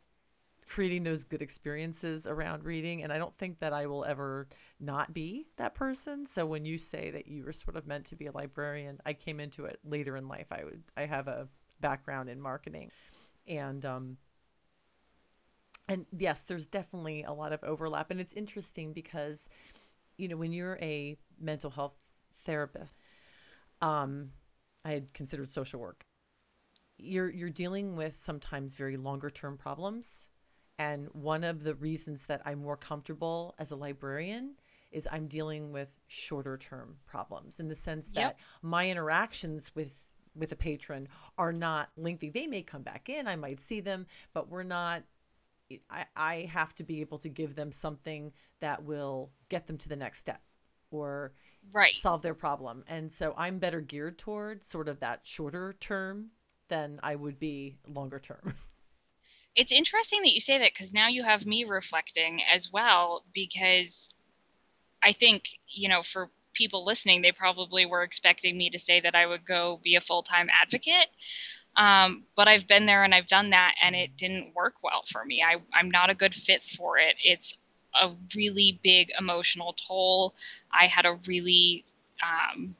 creating 0.67 1.03
those 1.03 1.23
good 1.23 1.41
experiences 1.41 2.25
around 2.25 2.63
reading. 2.63 3.03
And 3.03 3.12
I 3.13 3.17
don't 3.17 3.38
think 3.38 3.60
that 3.60 3.73
I 3.73 3.86
will 3.86 4.03
ever 4.05 4.47
not 4.79 5.13
be 5.13 5.47
that 5.58 5.75
person. 5.75 6.25
So 6.25 6.45
when 6.45 6.65
you 6.65 6.77
say 6.77 7.12
that 7.12 7.27
you 7.27 7.43
were 7.43 7.53
sort 7.53 7.75
of 7.75 7.86
meant 7.86 8.05
to 8.05 8.15
be 8.15 8.25
a 8.25 8.31
librarian, 8.31 8.99
I 9.05 9.13
came 9.13 9.39
into 9.39 9.65
it 9.65 9.79
later 9.84 10.17
in 10.17 10.27
life. 10.27 10.47
I 10.51 10.63
would 10.63 10.81
I 10.97 11.05
have 11.05 11.27
a 11.27 11.47
background 11.81 12.29
in 12.29 12.39
marketing 12.41 12.89
and 13.47 13.86
um 13.86 14.17
and 15.88 16.05
yes 16.17 16.43
there's 16.43 16.67
definitely 16.67 17.23
a 17.23 17.31
lot 17.31 17.53
of 17.53 17.63
overlap 17.63 18.12
and 18.12 18.19
it's 18.19 18.34
interesting 18.34 18.93
because 18.93 19.49
you 20.17 20.27
know 20.27 20.38
when 20.38 20.51
you're 20.51 20.77
a 20.81 21.17
mental 21.39 21.69
health 21.69 21.93
therapist 22.45 22.95
um 23.81 24.29
i 24.84 24.91
had 24.91 25.13
considered 25.13 25.51
social 25.51 25.79
work 25.79 26.05
you're 26.97 27.29
you're 27.29 27.49
dealing 27.49 27.95
with 27.95 28.15
sometimes 28.15 28.75
very 28.75 28.97
longer 28.97 29.29
term 29.29 29.58
problems 29.58 30.27
and 30.77 31.08
one 31.13 31.43
of 31.43 31.63
the 31.63 31.75
reasons 31.75 32.25
that 32.25 32.41
i'm 32.45 32.60
more 32.60 32.77
comfortable 32.77 33.53
as 33.60 33.71
a 33.71 33.75
librarian 33.75 34.55
is 34.91 35.08
i'm 35.12 35.27
dealing 35.27 35.71
with 35.71 35.89
shorter 36.08 36.58
term 36.58 36.95
problems 37.05 37.60
in 37.60 37.67
the 37.67 37.75
sense 37.75 38.08
that 38.08 38.19
yep. 38.19 38.39
my 38.62 38.89
interactions 38.89 39.71
with 39.75 40.04
with 40.35 40.51
a 40.51 40.55
patron 40.55 41.07
are 41.37 41.53
not 41.53 41.89
lengthy. 41.97 42.29
They 42.29 42.47
may 42.47 42.61
come 42.61 42.81
back 42.81 43.09
in, 43.09 43.27
I 43.27 43.35
might 43.35 43.61
see 43.61 43.79
them, 43.79 44.05
but 44.33 44.49
we're 44.49 44.63
not 44.63 45.03
I, 45.89 46.05
I 46.15 46.49
have 46.53 46.75
to 46.75 46.83
be 46.83 47.01
able 47.01 47.17
to 47.19 47.29
give 47.29 47.55
them 47.55 47.71
something 47.71 48.31
that 48.59 48.83
will 48.83 49.31
get 49.49 49.67
them 49.67 49.77
to 49.79 49.89
the 49.89 49.95
next 49.95 50.19
step 50.19 50.41
or 50.91 51.33
right. 51.73 51.95
solve 51.95 52.21
their 52.21 52.33
problem. 52.33 52.83
And 52.87 53.11
so 53.11 53.33
I'm 53.37 53.57
better 53.57 53.81
geared 53.81 54.17
toward 54.17 54.63
sort 54.63 54.87
of 54.87 54.99
that 54.99 55.21
shorter 55.23 55.75
term 55.79 56.27
than 56.67 56.99
I 57.01 57.15
would 57.15 57.39
be 57.39 57.77
longer 57.87 58.19
term. 58.19 58.53
It's 59.57 59.71
interesting 59.71 60.21
that 60.23 60.33
you 60.33 60.41
say 60.41 60.57
that 60.57 60.73
because 60.73 60.93
now 60.93 61.07
you 61.07 61.23
have 61.23 61.45
me 61.45 61.63
reflecting 61.63 62.41
as 62.53 62.73
well 62.73 63.23
because 63.33 64.09
I 65.01 65.13
think, 65.13 65.43
you 65.65 65.87
know, 65.87 66.03
for 66.03 66.29
people 66.55 66.85
listening, 66.85 67.21
they 67.21 67.31
probably 67.31 67.85
were 67.85 68.03
expecting 68.03 68.57
me 68.57 68.69
to 68.71 68.79
say 68.79 68.99
that 69.01 69.15
I 69.15 69.25
would 69.27 69.45
go 69.45 69.79
be 69.83 69.95
a 69.95 70.01
full 70.01 70.23
time 70.23 70.47
advocate. 70.49 71.07
Um, 71.75 72.23
but 72.35 72.47
I've 72.47 72.67
been 72.67 72.85
there 72.85 73.03
and 73.03 73.13
I've 73.13 73.27
done 73.27 73.49
that, 73.51 73.75
and 73.83 73.95
it 73.95 74.17
didn't 74.17 74.55
work 74.55 74.75
well 74.83 75.03
for 75.11 75.23
me. 75.25 75.43
I, 75.43 75.57
I'm 75.77 75.91
not 75.91 76.09
a 76.09 76.15
good 76.15 76.33
fit 76.33 76.61
for 76.77 76.97
it. 76.97 77.15
It's 77.23 77.55
a 78.01 78.11
really 78.35 78.79
big 78.83 79.11
emotional 79.19 79.75
toll. 79.87 80.33
I 80.71 80.87
had 80.87 81.05
a 81.05 81.19
really 81.27 81.83
um, 82.23 82.75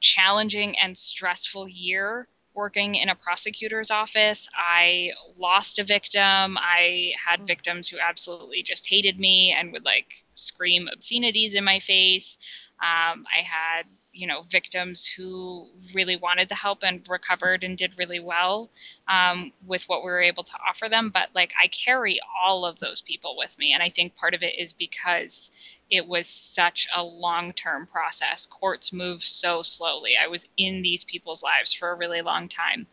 challenging 0.00 0.78
and 0.78 0.96
stressful 0.96 1.68
year 1.68 2.26
working 2.54 2.96
in 2.96 3.08
a 3.08 3.14
prosecutor's 3.14 3.90
office. 3.90 4.48
I 4.56 5.12
lost 5.38 5.78
a 5.78 5.84
victim. 5.84 6.58
I 6.58 7.12
had 7.24 7.40
hmm. 7.40 7.46
victims 7.46 7.88
who 7.88 7.98
absolutely 7.98 8.62
just 8.62 8.88
hated 8.88 9.18
me 9.18 9.54
and 9.56 9.72
would 9.72 9.84
like 9.84 10.24
scream 10.38 10.88
obscenities 10.92 11.54
in 11.54 11.64
my 11.64 11.80
face. 11.80 12.38
Um, 12.80 13.26
I 13.36 13.42
had, 13.42 13.86
you 14.12 14.26
know, 14.26 14.44
victims 14.50 15.04
who 15.04 15.68
really 15.94 16.16
wanted 16.16 16.48
the 16.48 16.54
help 16.54 16.78
and 16.82 17.06
recovered 17.08 17.64
and 17.64 17.76
did 17.76 17.98
really 17.98 18.20
well 18.20 18.70
um, 19.08 19.52
with 19.66 19.84
what 19.88 20.02
we 20.04 20.10
were 20.10 20.22
able 20.22 20.44
to 20.44 20.52
offer 20.68 20.88
them. 20.88 21.10
But 21.12 21.30
like, 21.34 21.52
I 21.60 21.68
carry 21.68 22.20
all 22.40 22.64
of 22.64 22.78
those 22.78 23.02
people 23.02 23.36
with 23.36 23.56
me. 23.58 23.72
And 23.74 23.82
I 23.82 23.90
think 23.90 24.16
part 24.16 24.34
of 24.34 24.42
it 24.42 24.58
is 24.58 24.72
because 24.72 25.50
it 25.90 26.06
was 26.06 26.28
such 26.28 26.88
a 26.94 27.02
long 27.02 27.52
term 27.52 27.86
process. 27.86 28.46
Courts 28.46 28.92
move 28.92 29.24
so 29.24 29.62
slowly. 29.62 30.12
I 30.22 30.28
was 30.28 30.46
in 30.56 30.82
these 30.82 31.04
people's 31.04 31.42
lives 31.42 31.72
for 31.72 31.90
a 31.90 31.96
really 31.96 32.22
long 32.22 32.48
time. 32.48 32.86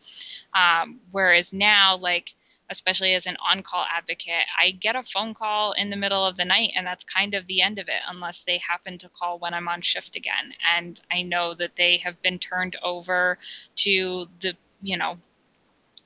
Um, 0.54 1.00
whereas 1.12 1.52
now, 1.52 1.96
like, 1.96 2.34
especially 2.68 3.14
as 3.14 3.26
an 3.26 3.36
on 3.36 3.62
call 3.62 3.84
advocate, 3.90 4.46
I 4.58 4.72
get 4.72 4.96
a 4.96 5.02
phone 5.02 5.34
call 5.34 5.72
in 5.72 5.90
the 5.90 5.96
middle 5.96 6.24
of 6.26 6.36
the 6.36 6.44
night, 6.44 6.72
and 6.74 6.86
that's 6.86 7.04
kind 7.04 7.34
of 7.34 7.46
the 7.46 7.62
end 7.62 7.78
of 7.78 7.88
it, 7.88 8.02
unless 8.08 8.42
they 8.44 8.58
happen 8.58 8.98
to 8.98 9.08
call 9.08 9.38
when 9.38 9.54
I'm 9.54 9.68
on 9.68 9.82
shift 9.82 10.16
again. 10.16 10.54
And 10.76 11.00
I 11.10 11.22
know 11.22 11.54
that 11.54 11.76
they 11.76 11.98
have 11.98 12.20
been 12.22 12.38
turned 12.38 12.76
over 12.82 13.38
to 13.76 14.26
the, 14.40 14.56
you 14.82 14.96
know, 14.96 15.18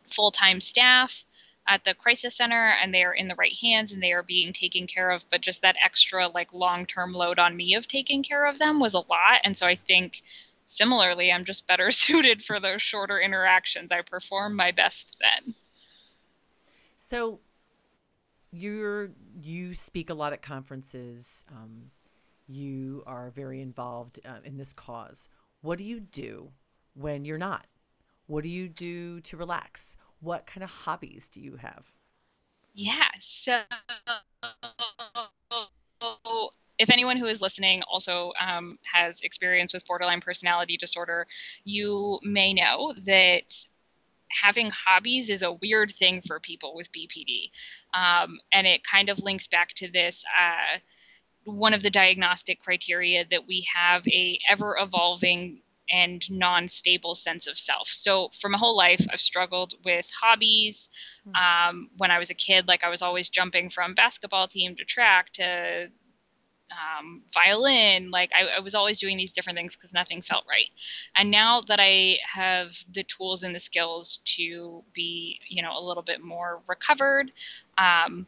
full 0.07 0.31
time 0.31 0.61
staff 0.61 1.25
at 1.67 1.85
the 1.85 1.95
crisis 1.95 2.37
center 2.37 2.75
and 2.83 2.93
they 2.93 3.05
are 3.05 3.15
in 3.15 3.29
the 3.29 3.35
right 3.37 3.55
hands 3.61 3.93
and 3.93 4.03
they 4.03 4.13
are 4.13 4.23
being 4.23 4.53
taken 4.53 4.87
care 4.87 5.11
of. 5.11 5.23
But 5.31 5.41
just 5.41 5.63
that 5.63 5.77
extra 5.83 6.29
like 6.29 6.53
long 6.53 6.85
term 6.87 7.13
load 7.13 7.39
on 7.39 7.57
me 7.57 7.75
of 7.75 7.87
taking 7.87 8.23
care 8.23 8.47
of 8.47 8.59
them 8.59 8.81
was 8.81 8.95
a 8.95 8.99
lot. 8.99 9.41
And 9.45 9.57
so 9.57 9.67
i 9.67 9.77
think 9.77 10.23
similarly 10.67 11.33
i'm 11.33 11.45
just 11.45 11.67
better 11.67 11.91
suited 11.93 12.43
for 12.43 12.61
those 12.61 12.83
shorter 12.83 13.19
interactions. 13.19 13.91
I 13.93 14.03
perform 14.03 14.57
my 14.57 14.73
best 14.73 15.17
then 15.21 15.55
so 17.11 17.41
you're 18.53 19.11
you 19.43 19.75
speak 19.75 20.11
a 20.11 20.15
lot 20.15 20.33
at 20.33 20.43
conferences. 20.43 21.45
Um, 21.51 21.91
you 22.47 23.03
are 23.05 23.31
very 23.31 23.61
involved 23.61 24.21
uh, 24.25 24.39
in 24.45 24.57
this 24.57 24.73
cause. 24.73 25.29
What 25.61 25.79
do 25.79 25.85
you 25.85 25.99
do 25.99 26.53
when 26.95 27.25
you're 27.25 27.39
not? 27.39 27.67
What 28.29 28.45
do 28.45 28.49
you 28.49 28.69
do 28.69 29.21
to 29.23 29.37
relax? 29.37 29.97
What 30.21 30.47
kind 30.47 30.63
of 30.63 30.71
hobbies 30.71 31.29
do 31.29 31.41
you 31.41 31.57
have? 31.57 31.91
Yeah. 32.75 33.09
So 33.19 33.61
if 36.79 36.91
anyone 36.91 37.17
who 37.17 37.27
is 37.27 37.43
listening 37.43 37.83
also 37.91 38.33
um, 38.41 38.79
has 38.85 39.21
experience 39.23 39.75
with 39.75 39.85
borderline 39.85 40.21
personality 40.21 40.77
disorder, 40.77 41.27
you 41.65 42.21
may 42.23 42.55
know 42.55 42.95
that 43.05 43.67
having 44.31 44.71
hobbies 44.71 45.31
is 45.31 45.43
a 45.43 45.53
weird 45.53 45.93
thing 45.99 46.23
for 46.27 46.41
people 46.41 46.75
with 46.75 46.91
BPD. 46.93 47.51
Um, 47.95 48.39
and 48.53 48.67
it 48.67 48.83
kind 48.85 49.09
of 49.09 49.21
links 49.21 49.49
back 49.49 49.75
to 49.77 49.91
this. 49.91 50.25
Uh, 50.39 50.79
one 51.45 51.75
of 51.75 51.83
the 51.83 51.91
diagnostic 51.91 52.61
criteria 52.61 53.25
that 53.31 53.47
we 53.47 53.67
have 53.75 54.07
a 54.07 54.39
ever 54.49 54.77
evolving 54.79 55.63
and 55.91 56.31
non-stable 56.31 57.15
sense 57.15 57.47
of 57.47 57.59
self. 57.59 57.89
So 57.89 58.31
for 58.41 58.49
my 58.49 58.59
whole 58.59 58.77
life, 58.77 59.05
I've 59.13 59.21
struggled 59.21 59.75
with 59.85 60.09
hobbies. 60.21 60.89
Hmm. 61.25 61.35
Um, 61.35 61.91
when 61.97 62.11
I 62.11 62.19
was 62.19 62.31
a 62.31 62.35
kid, 62.35 62.69
like 62.69 62.85
I 62.85 62.89
was 62.89 63.03
always 63.03 63.29
jumping 63.29 63.71
from 63.71 63.95
basketball 63.95 64.47
team 64.47 64.77
to 64.77 64.85
track 64.85 65.33
to 65.35 65.89
um, 66.71 67.23
violin. 67.33 68.11
Like 68.11 68.31
I, 68.35 68.59
I 68.59 68.61
was 68.61 68.75
always 68.75 68.99
doing 68.99 69.17
these 69.17 69.33
different 69.33 69.59
things 69.59 69.77
because 69.77 69.93
nothing 69.93 70.23
felt 70.23 70.45
right. 70.49 70.71
And 71.17 71.31
now 71.31 71.63
that 71.63 71.81
I 71.81 72.19
have 72.33 72.73
the 72.93 73.05
tools 73.05 73.43
and 73.43 73.55
the 73.55 73.61
skills 73.61 74.21
to 74.37 74.85
be, 74.93 75.41
you 75.49 75.63
know, 75.63 75.77
a 75.77 75.83
little 75.85 76.03
bit 76.03 76.23
more 76.23 76.61
recovered, 76.67 77.31
um, 77.79 78.27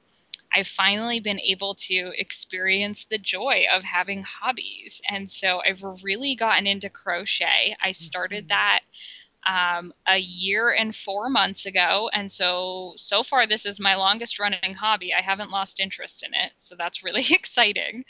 I've 0.55 0.69
finally 0.69 1.21
been 1.21 1.41
able 1.41 1.75
to 1.77 2.13
experience 2.19 3.07
the 3.11 3.19
joy 3.19 3.65
of 3.73 3.83
having 3.85 4.23
hobbies. 4.23 5.01
And 5.09 5.31
so 5.31 5.63
I've 5.67 5.83
really 6.03 6.35
gotten 6.35 6.67
into 6.67 6.91
crochet. 6.91 7.75
I 7.83 7.93
started 7.93 8.45
mm-hmm. 8.45 8.49
that 8.49 8.81
um, 9.47 9.93
a 10.07 10.19
year 10.19 10.71
and 10.71 10.95
four 10.95 11.29
months 11.29 11.67
ago. 11.67 12.11
And 12.13 12.31
so, 12.31 12.95
so 12.97 13.23
far, 13.23 13.47
this 13.47 13.67
is 13.67 13.81
my 13.81 13.97
longest 13.97 14.39
running 14.39 14.75
hobby. 14.75 15.13
I 15.13 15.23
haven't 15.23 15.51
lost 15.51 15.81
interest 15.81 16.23
in 16.23 16.33
it. 16.35 16.53
So 16.59 16.75
that's 16.77 17.03
really 17.03 17.25
exciting. 17.31 18.05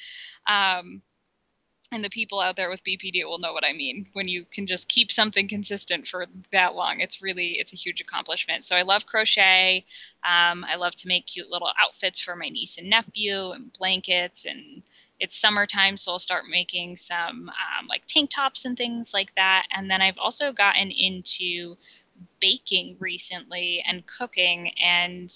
Um, 0.46 1.02
and 1.92 2.02
the 2.02 2.10
people 2.10 2.40
out 2.40 2.56
there 2.56 2.70
with 2.70 2.82
BPD 2.84 3.24
will 3.24 3.38
know 3.38 3.52
what 3.52 3.66
I 3.66 3.74
mean. 3.74 4.08
When 4.14 4.26
you 4.26 4.46
can 4.50 4.66
just 4.66 4.88
keep 4.88 5.12
something 5.12 5.46
consistent 5.46 6.08
for 6.08 6.26
that 6.50 6.74
long, 6.74 7.00
it's 7.00 7.20
really 7.20 7.58
it's 7.58 7.74
a 7.74 7.76
huge 7.76 8.00
accomplishment. 8.00 8.64
So 8.64 8.74
I 8.74 8.82
love 8.82 9.04
crochet. 9.04 9.84
Um, 10.24 10.64
I 10.64 10.76
love 10.76 10.94
to 10.96 11.08
make 11.08 11.26
cute 11.26 11.50
little 11.50 11.70
outfits 11.78 12.18
for 12.18 12.34
my 12.34 12.48
niece 12.48 12.78
and 12.78 12.88
nephew, 12.88 13.50
and 13.50 13.70
blankets, 13.78 14.46
and 14.46 14.82
it's 15.22 15.40
summertime, 15.40 15.96
so 15.96 16.11
I'll 16.11 16.18
start 16.18 16.46
making 16.50 16.96
some 16.96 17.48
um, 17.48 17.87
like 17.88 18.02
tank 18.08 18.30
tops 18.35 18.64
and 18.64 18.76
things 18.76 19.14
like 19.14 19.32
that. 19.37 19.66
And 19.72 19.88
then 19.88 20.02
I've 20.02 20.18
also 20.18 20.52
gotten 20.52 20.90
into 20.90 21.76
baking 22.40 22.96
recently 22.98 23.85
and 23.87 24.02
cooking, 24.04 24.72
and 24.82 25.32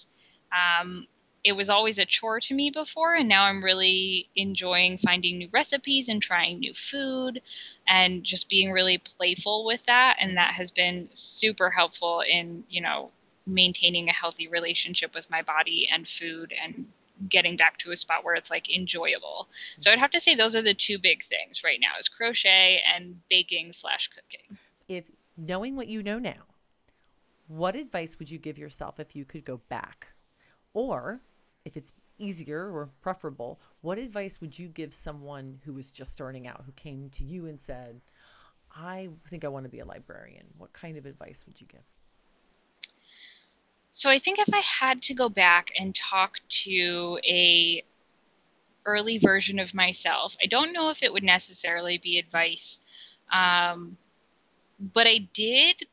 um, 0.53 1.07
it 1.45 1.53
was 1.53 1.71
always 1.71 2.01
a 2.01 2.05
chore 2.05 2.41
to 2.41 2.55
me 2.55 2.71
before, 2.71 3.15
and 3.15 3.29
now 3.29 3.45
I'm 3.45 3.63
really 3.63 4.29
enjoying 4.35 4.99
finding 4.99 5.39
new 5.39 5.49
recipes 5.53 6.09
and 6.09 6.21
trying 6.21 6.59
new 6.59 6.75
food 6.75 7.41
and 7.87 8.25
just 8.25 8.49
being 8.49 8.73
really 8.73 8.99
playful 8.99 9.65
with 9.65 9.85
that. 9.87 10.17
And 10.21 10.37
that 10.37 10.55
has 10.55 10.73
been 10.73 11.11
super 11.15 11.71
helpful 11.71 12.25
in, 12.29 12.65
you 12.69 12.81
know, 12.81 13.13
maintaining 13.47 14.09
a 14.09 14.13
healthy 14.13 14.49
relationship 14.49 15.15
with 15.15 15.31
my 15.31 15.43
body 15.43 15.89
and 15.93 16.09
food 16.09 16.53
and 16.61 16.87
getting 17.29 17.57
back 17.57 17.79
to 17.79 17.93
a 17.93 17.97
spot 17.97 18.25
where 18.25 18.35
it's 18.35 18.51
like 18.51 18.75
enjoyable. 18.75 19.49
Mm-hmm. 19.49 19.81
So 19.81 19.91
I'd 19.91 19.99
have 19.99 20.11
to 20.13 20.21
say 20.21 20.35
those 20.35 20.55
are 20.55 20.63
the 20.63 20.75
two 20.75 20.99
big 20.99 21.25
things 21.25 21.63
right 21.65 21.79
now 21.81 21.99
is 21.99 22.09
crochet 22.09 22.83
and 22.95 23.21
baking 23.29 23.73
slash 23.73 24.09
cooking. 24.09 24.59
If 24.89 25.05
knowing 25.37 25.77
what 25.77 25.89
you 25.89 26.03
know 26.03 26.19
now, 26.19 26.45
what 27.49 27.77
advice 27.77 28.19
would 28.19 28.31
you 28.31 28.39
give 28.39 28.59
yourself 28.59 28.99
if 28.99 29.15
you 29.15 29.25
could 29.25 29.45
go 29.45 29.61
back? 29.69 30.09
Or 30.75 31.21
if 31.65 31.77
it's 31.77 31.93
easier 32.19 32.71
or 32.71 32.91
preferable, 33.01 33.61
what 33.81 33.99
advice 33.99 34.41
would 34.41 34.59
you 34.59 34.69
give 34.69 34.93
someone 34.93 35.61
who 35.65 35.73
was 35.73 35.91
just 35.91 36.13
starting 36.13 36.47
out, 36.47 36.63
who 36.67 36.73
came 36.73 37.11
to 37.11 37.25
you 37.25 37.47
and 37.47 37.61
said, 37.61 38.01
I 38.75 39.09
think 39.29 39.45
I 39.45 39.49
want 39.49 39.65
to 39.65 39.71
be 39.71 39.81
a 39.81 39.85
librarian? 39.85 40.47
What 40.59 40.73
kind 40.73 40.97
of 40.97 41.07
advice 41.07 41.45
would 41.47 41.61
you 41.61 41.67
give? 41.67 41.85
So 43.97 44.11
I 44.11 44.19
think 44.19 44.39
if 44.39 44.53
I 44.53 44.61
had 44.61 45.01
to 45.05 45.15
go 45.15 45.31
back 45.31 45.73
and 45.79 45.95
talk 45.95 46.35
to 46.65 47.19
a 47.27 47.83
early 48.85 49.17
version 49.17 49.59
of 49.59 49.73
myself, 49.73 50.37
I 50.45 50.49
don't 50.49 50.75
know 50.75 50.91
if 50.91 51.03
it 51.03 51.11
would 51.11 51.23
necessarily 51.23 51.97
be 51.97 52.19
advice, 52.19 52.83
um, 53.33 53.97
but 54.93 55.07
I 55.07 55.27
did 55.33 55.87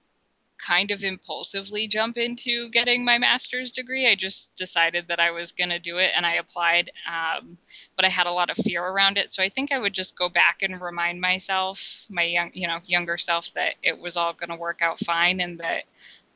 kind 0.58 0.92
of 0.92 1.06
impulsively 1.06 1.88
jump 1.88 2.18
into 2.18 2.70
getting 2.72 3.06
my 3.06 3.18
master's 3.20 3.72
degree. 3.72 4.06
I 4.06 4.16
just 4.16 4.54
decided 4.58 5.06
that 5.08 5.22
I 5.22 5.32
was 5.32 5.54
going 5.54 5.70
to 5.70 5.80
do 5.80 5.98
it 6.00 6.12
and 6.14 6.26
I 6.26 6.34
applied, 6.34 6.92
um, 7.08 7.58
but 7.96 8.04
I 8.04 8.10
had 8.10 8.28
a 8.28 8.32
lot 8.32 8.50
of 8.50 8.58
fear 8.58 8.84
around 8.84 9.18
it. 9.18 9.32
So 9.32 9.42
I 9.42 9.48
think 9.48 9.72
I 9.72 9.80
would 9.80 9.94
just 9.94 10.18
go 10.18 10.28
back 10.28 10.58
and 10.62 10.82
remind 10.82 11.22
myself, 11.22 11.80
my 12.10 12.24
young, 12.24 12.52
you 12.54 12.68
know, 12.68 12.80
younger 12.86 13.18
self, 13.18 13.54
that 13.54 13.76
it 13.82 13.98
was 13.98 14.18
all 14.18 14.34
going 14.34 14.50
to 14.50 14.58
work 14.58 14.82
out 14.82 15.00
fine 15.00 15.40
and 15.40 15.58
that 15.62 15.84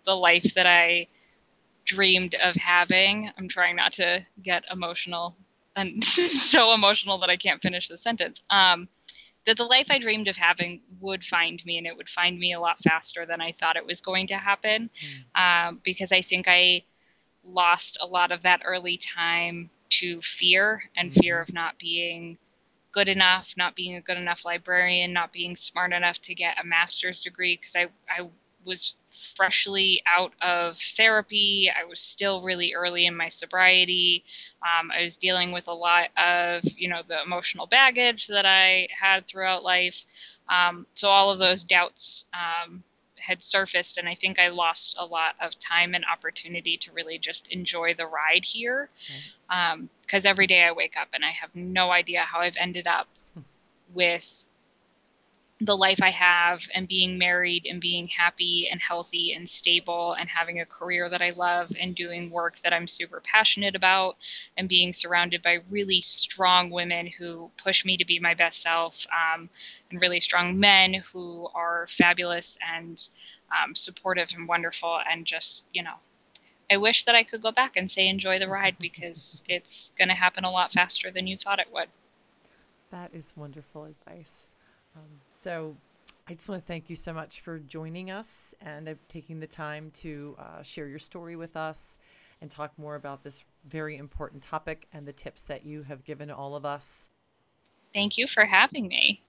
the 0.06 0.15
life 0.15 0.53
that 0.53 0.65
I 0.65 1.08
dreamed 1.88 2.36
of 2.36 2.56
having. 2.56 3.32
I'm 3.38 3.50
trying 3.50 3.76
not 3.76 3.93
to 3.93 4.26
get 4.43 4.63
emotional 4.71 5.36
and 5.76 6.04
so 6.04 6.73
emotional 6.73 7.19
that 7.19 7.30
I 7.30 7.38
can't 7.38 7.62
finish 7.62 7.88
the 7.88 7.97
sentence. 7.97 8.41
Um, 8.50 8.88
that 9.45 9.56
the 9.56 9.63
life 9.63 9.88
I 9.89 9.97
dreamed 9.97 10.28
of 10.28 10.36
having 10.36 10.82
would 11.00 11.23
find 11.23 11.63
me, 11.65 11.78
and 11.78 11.88
it 11.88 11.95
would 11.95 12.10
find 12.10 12.38
me 12.38 12.54
a 12.54 12.60
lot 12.60 12.84
faster 12.84 13.26
than 13.26 13.39
I 13.39 13.54
thought 13.54 13.78
it 13.78 13.86
was 13.86 14.02
going 14.02 14.28
to 14.28 14.36
happen. 14.36 14.89
Mm. 15.36 15.69
Um, 15.69 15.82
because 15.84 16.12
I 16.12 16.21
think 16.21 16.47
I 16.50 16.84
lost 17.45 17.97
a 18.02 18.06
lot 18.06 18.34
of 18.34 18.43
that 18.43 18.62
early 18.65 18.97
time 18.97 19.69
to 19.89 20.21
fear 20.21 20.84
and 20.97 21.13
fear 21.13 21.39
of 21.39 21.54
not 21.54 21.80
being 21.80 22.38
good 22.91 23.08
enough, 23.08 23.54
not 23.56 23.76
being 23.76 23.95
a 23.95 24.02
good 24.02 24.17
enough 24.17 24.43
librarian, 24.43 25.13
not 25.13 25.32
being 25.32 25.56
smart 25.56 25.93
enough 25.93 26.19
to 26.23 26.36
get 26.36 26.60
a 26.62 26.65
master's 26.65 27.21
degree 27.21 27.56
because 27.56 27.76
I, 27.76 27.88
I 28.10 28.28
was 28.67 28.93
freshly 29.36 30.01
out 30.06 30.34
of 30.41 30.77
therapy. 30.77 31.71
I 31.75 31.86
was 31.86 31.99
still 31.99 32.43
really 32.43 32.73
early 32.73 33.06
in 33.06 33.15
my 33.15 33.30
sobriety. 33.30 34.23
Um, 34.62 34.91
I 34.91 35.03
was 35.03 35.17
dealing 35.17 35.51
with 35.51 35.67
a 35.67 35.73
lot 35.73 36.10
of, 36.17 36.63
you 36.77 36.89
know, 36.89 37.01
the 37.08 37.21
emotional 37.23 37.67
baggage 37.67 38.27
that 38.27 38.45
I 38.45 38.89
had 38.99 39.27
throughout 39.27 39.63
life. 39.63 40.01
Um, 40.49 40.86
so 40.93 41.10
all 41.10 41.32
of 41.32 41.39
those 41.39 41.63
doubts 41.63 42.25
um, 42.34 42.84
had 43.15 43.43
surfaced, 43.43 43.97
and 43.97 44.08
I 44.08 44.15
think 44.15 44.39
I 44.39 44.49
lost 44.49 44.95
a 44.99 45.06
lot 45.06 45.36
of 45.41 45.58
time 45.60 45.95
and 45.95 46.06
opportunity 46.06 46.77
to 46.77 46.91
really 46.91 47.17
just 47.17 47.51
enjoy 47.51 47.93
the 47.93 48.06
ride 48.06 48.45
here. 48.45 48.89
Because 49.47 50.23
mm-hmm. 50.23 50.27
um, 50.27 50.30
every 50.32 50.47
day 50.47 50.63
I 50.63 50.71
wake 50.71 50.95
up 50.99 51.10
and 51.13 51.25
I 51.25 51.32
have 51.32 51.53
no 51.56 51.91
idea 51.91 52.21
how 52.21 52.39
I've 52.39 52.58
ended 52.58 52.88
up 52.88 53.08
hmm. 53.34 53.41
with 53.93 54.47
the 55.60 55.76
life 55.76 56.00
I 56.04 56.12
have 56.12 56.62
and 56.76 56.88
being 56.88 57.17
married 57.17 57.65
and 57.65 57.82
being 57.82 58.08
happy 58.08 58.70
and 58.72 58.80
healthy 58.80 59.34
and 59.34 59.50
stable 59.50 60.13
and 60.13 60.30
having 60.30 60.60
a 60.60 60.65
career 60.65 61.10
that 61.10 61.22
I 61.22 61.32
love 61.32 61.72
and 61.80 61.96
doing 61.96 62.30
work 62.30 62.60
that 62.60 62.74
I'm 62.74 62.88
super 62.88 63.22
passionate 63.22 63.76
about 63.76 64.17
and 64.56 64.70
being 64.70 64.93
surrounded 64.93 65.41
by 65.41 65.62
really 65.70 66.02
strong 66.02 66.70
women 66.70 67.08
who 67.08 67.50
push 67.58 67.86
me 67.86 67.98
to 67.98 68.06
be 68.06 68.20
my 68.20 68.36
best 68.36 68.62
self 68.62 69.08
um, 69.12 69.50
and 69.89 70.00
really 70.00 70.20
strong 70.20 70.60
men 70.60 71.04
who 71.12 71.50
are 71.56 71.88
fabulous 71.89 72.58
and 72.76 73.10
um, 73.52 73.74
supportive 73.74 74.30
and 74.36 74.48
wonderful 74.48 75.00
and 75.10 75.26
just, 75.26 75.63
you 75.74 75.82
know, 75.82 75.96
I 76.70 76.78
wish 76.78 77.06
that 77.06 77.15
I 77.15 77.24
could 77.24 77.41
go 77.41 77.52
back 77.52 77.76
and 77.76 77.89
say 77.91 78.08
enjoy 78.08 78.38
the 78.38 78.50
ride 78.50 78.78
because 78.80 79.41
it's 79.48 79.91
going 79.98 80.10
to 80.10 80.13
happen 80.13 80.43
a 80.43 80.52
lot 80.52 80.72
faster 80.72 81.10
than 81.10 81.26
you 81.26 81.36
thought 81.36 81.60
it 81.60 81.74
would. 81.74 81.89
That 82.91 83.10
is 83.12 83.34
wonderful 83.36 83.86
advice. 83.86 84.47
So 85.48 85.78
I 86.28 86.34
just 86.34 86.50
want 86.50 86.62
to 86.62 86.68
thank 86.68 86.90
you 86.90 86.98
so 86.98 87.14
much 87.14 87.40
for 87.40 87.58
joining 87.58 88.12
us 88.12 88.54
and 88.60 88.90
uh, 88.90 88.96
taking 89.08 89.40
the 89.40 89.48
time 89.48 89.92
to 90.02 90.36
uh, 90.38 90.62
share 90.62 90.90
your 90.90 91.00
story 91.00 91.38
with 91.38 91.56
us 91.56 91.98
and 92.42 92.52
talk 92.52 92.78
more 92.78 92.96
about 92.96 93.24
this 93.24 93.46
very 93.66 93.96
important 93.96 94.44
topic 94.44 94.90
and 94.92 95.08
the 95.08 95.14
tips 95.14 95.46
that 95.46 95.66
you 95.66 95.84
have 95.84 96.04
given 96.04 96.30
all 96.30 96.58
of 96.58 96.66
us. 96.66 97.08
Thank 97.94 98.18
you 98.18 98.28
for 98.28 98.44
having 98.44 98.90
me. 98.90 99.24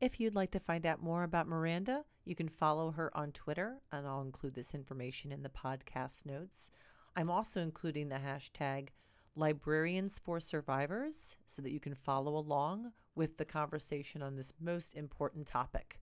If 0.00 0.20
you'd 0.20 0.36
like 0.36 0.52
to 0.52 0.60
find 0.60 0.86
out 0.86 1.02
more 1.02 1.24
about 1.24 1.48
Miranda, 1.48 2.04
you 2.24 2.36
can 2.36 2.48
follow 2.48 2.92
her 2.92 3.10
on 3.16 3.32
Twitter, 3.32 3.78
and 3.90 4.06
I'll 4.06 4.22
include 4.22 4.54
this 4.54 4.72
information 4.72 5.32
in 5.32 5.42
the 5.42 5.48
podcast 5.48 6.24
notes. 6.24 6.70
I'm 7.16 7.28
also 7.28 7.60
including 7.60 8.08
the 8.08 8.20
hashtag 8.24 8.90
Librarians 9.34 10.20
for 10.24 10.38
Survivors 10.38 11.34
so 11.48 11.60
that 11.60 11.72
you 11.72 11.80
can 11.80 11.96
follow 11.96 12.36
along 12.36 12.92
with 13.14 13.36
the 13.36 13.44
conversation 13.44 14.22
on 14.22 14.36
this 14.36 14.52
most 14.60 14.94
important 14.94 15.46
topic. 15.46 16.00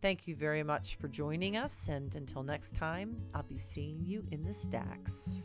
Thank 0.00 0.26
you 0.26 0.34
very 0.34 0.62
much 0.62 0.96
for 0.96 1.08
joining 1.08 1.56
us, 1.56 1.88
and 1.88 2.14
until 2.14 2.42
next 2.42 2.74
time, 2.74 3.22
I'll 3.34 3.44
be 3.44 3.58
seeing 3.58 4.04
you 4.04 4.24
in 4.32 4.42
the 4.42 4.54
stacks. 4.54 5.42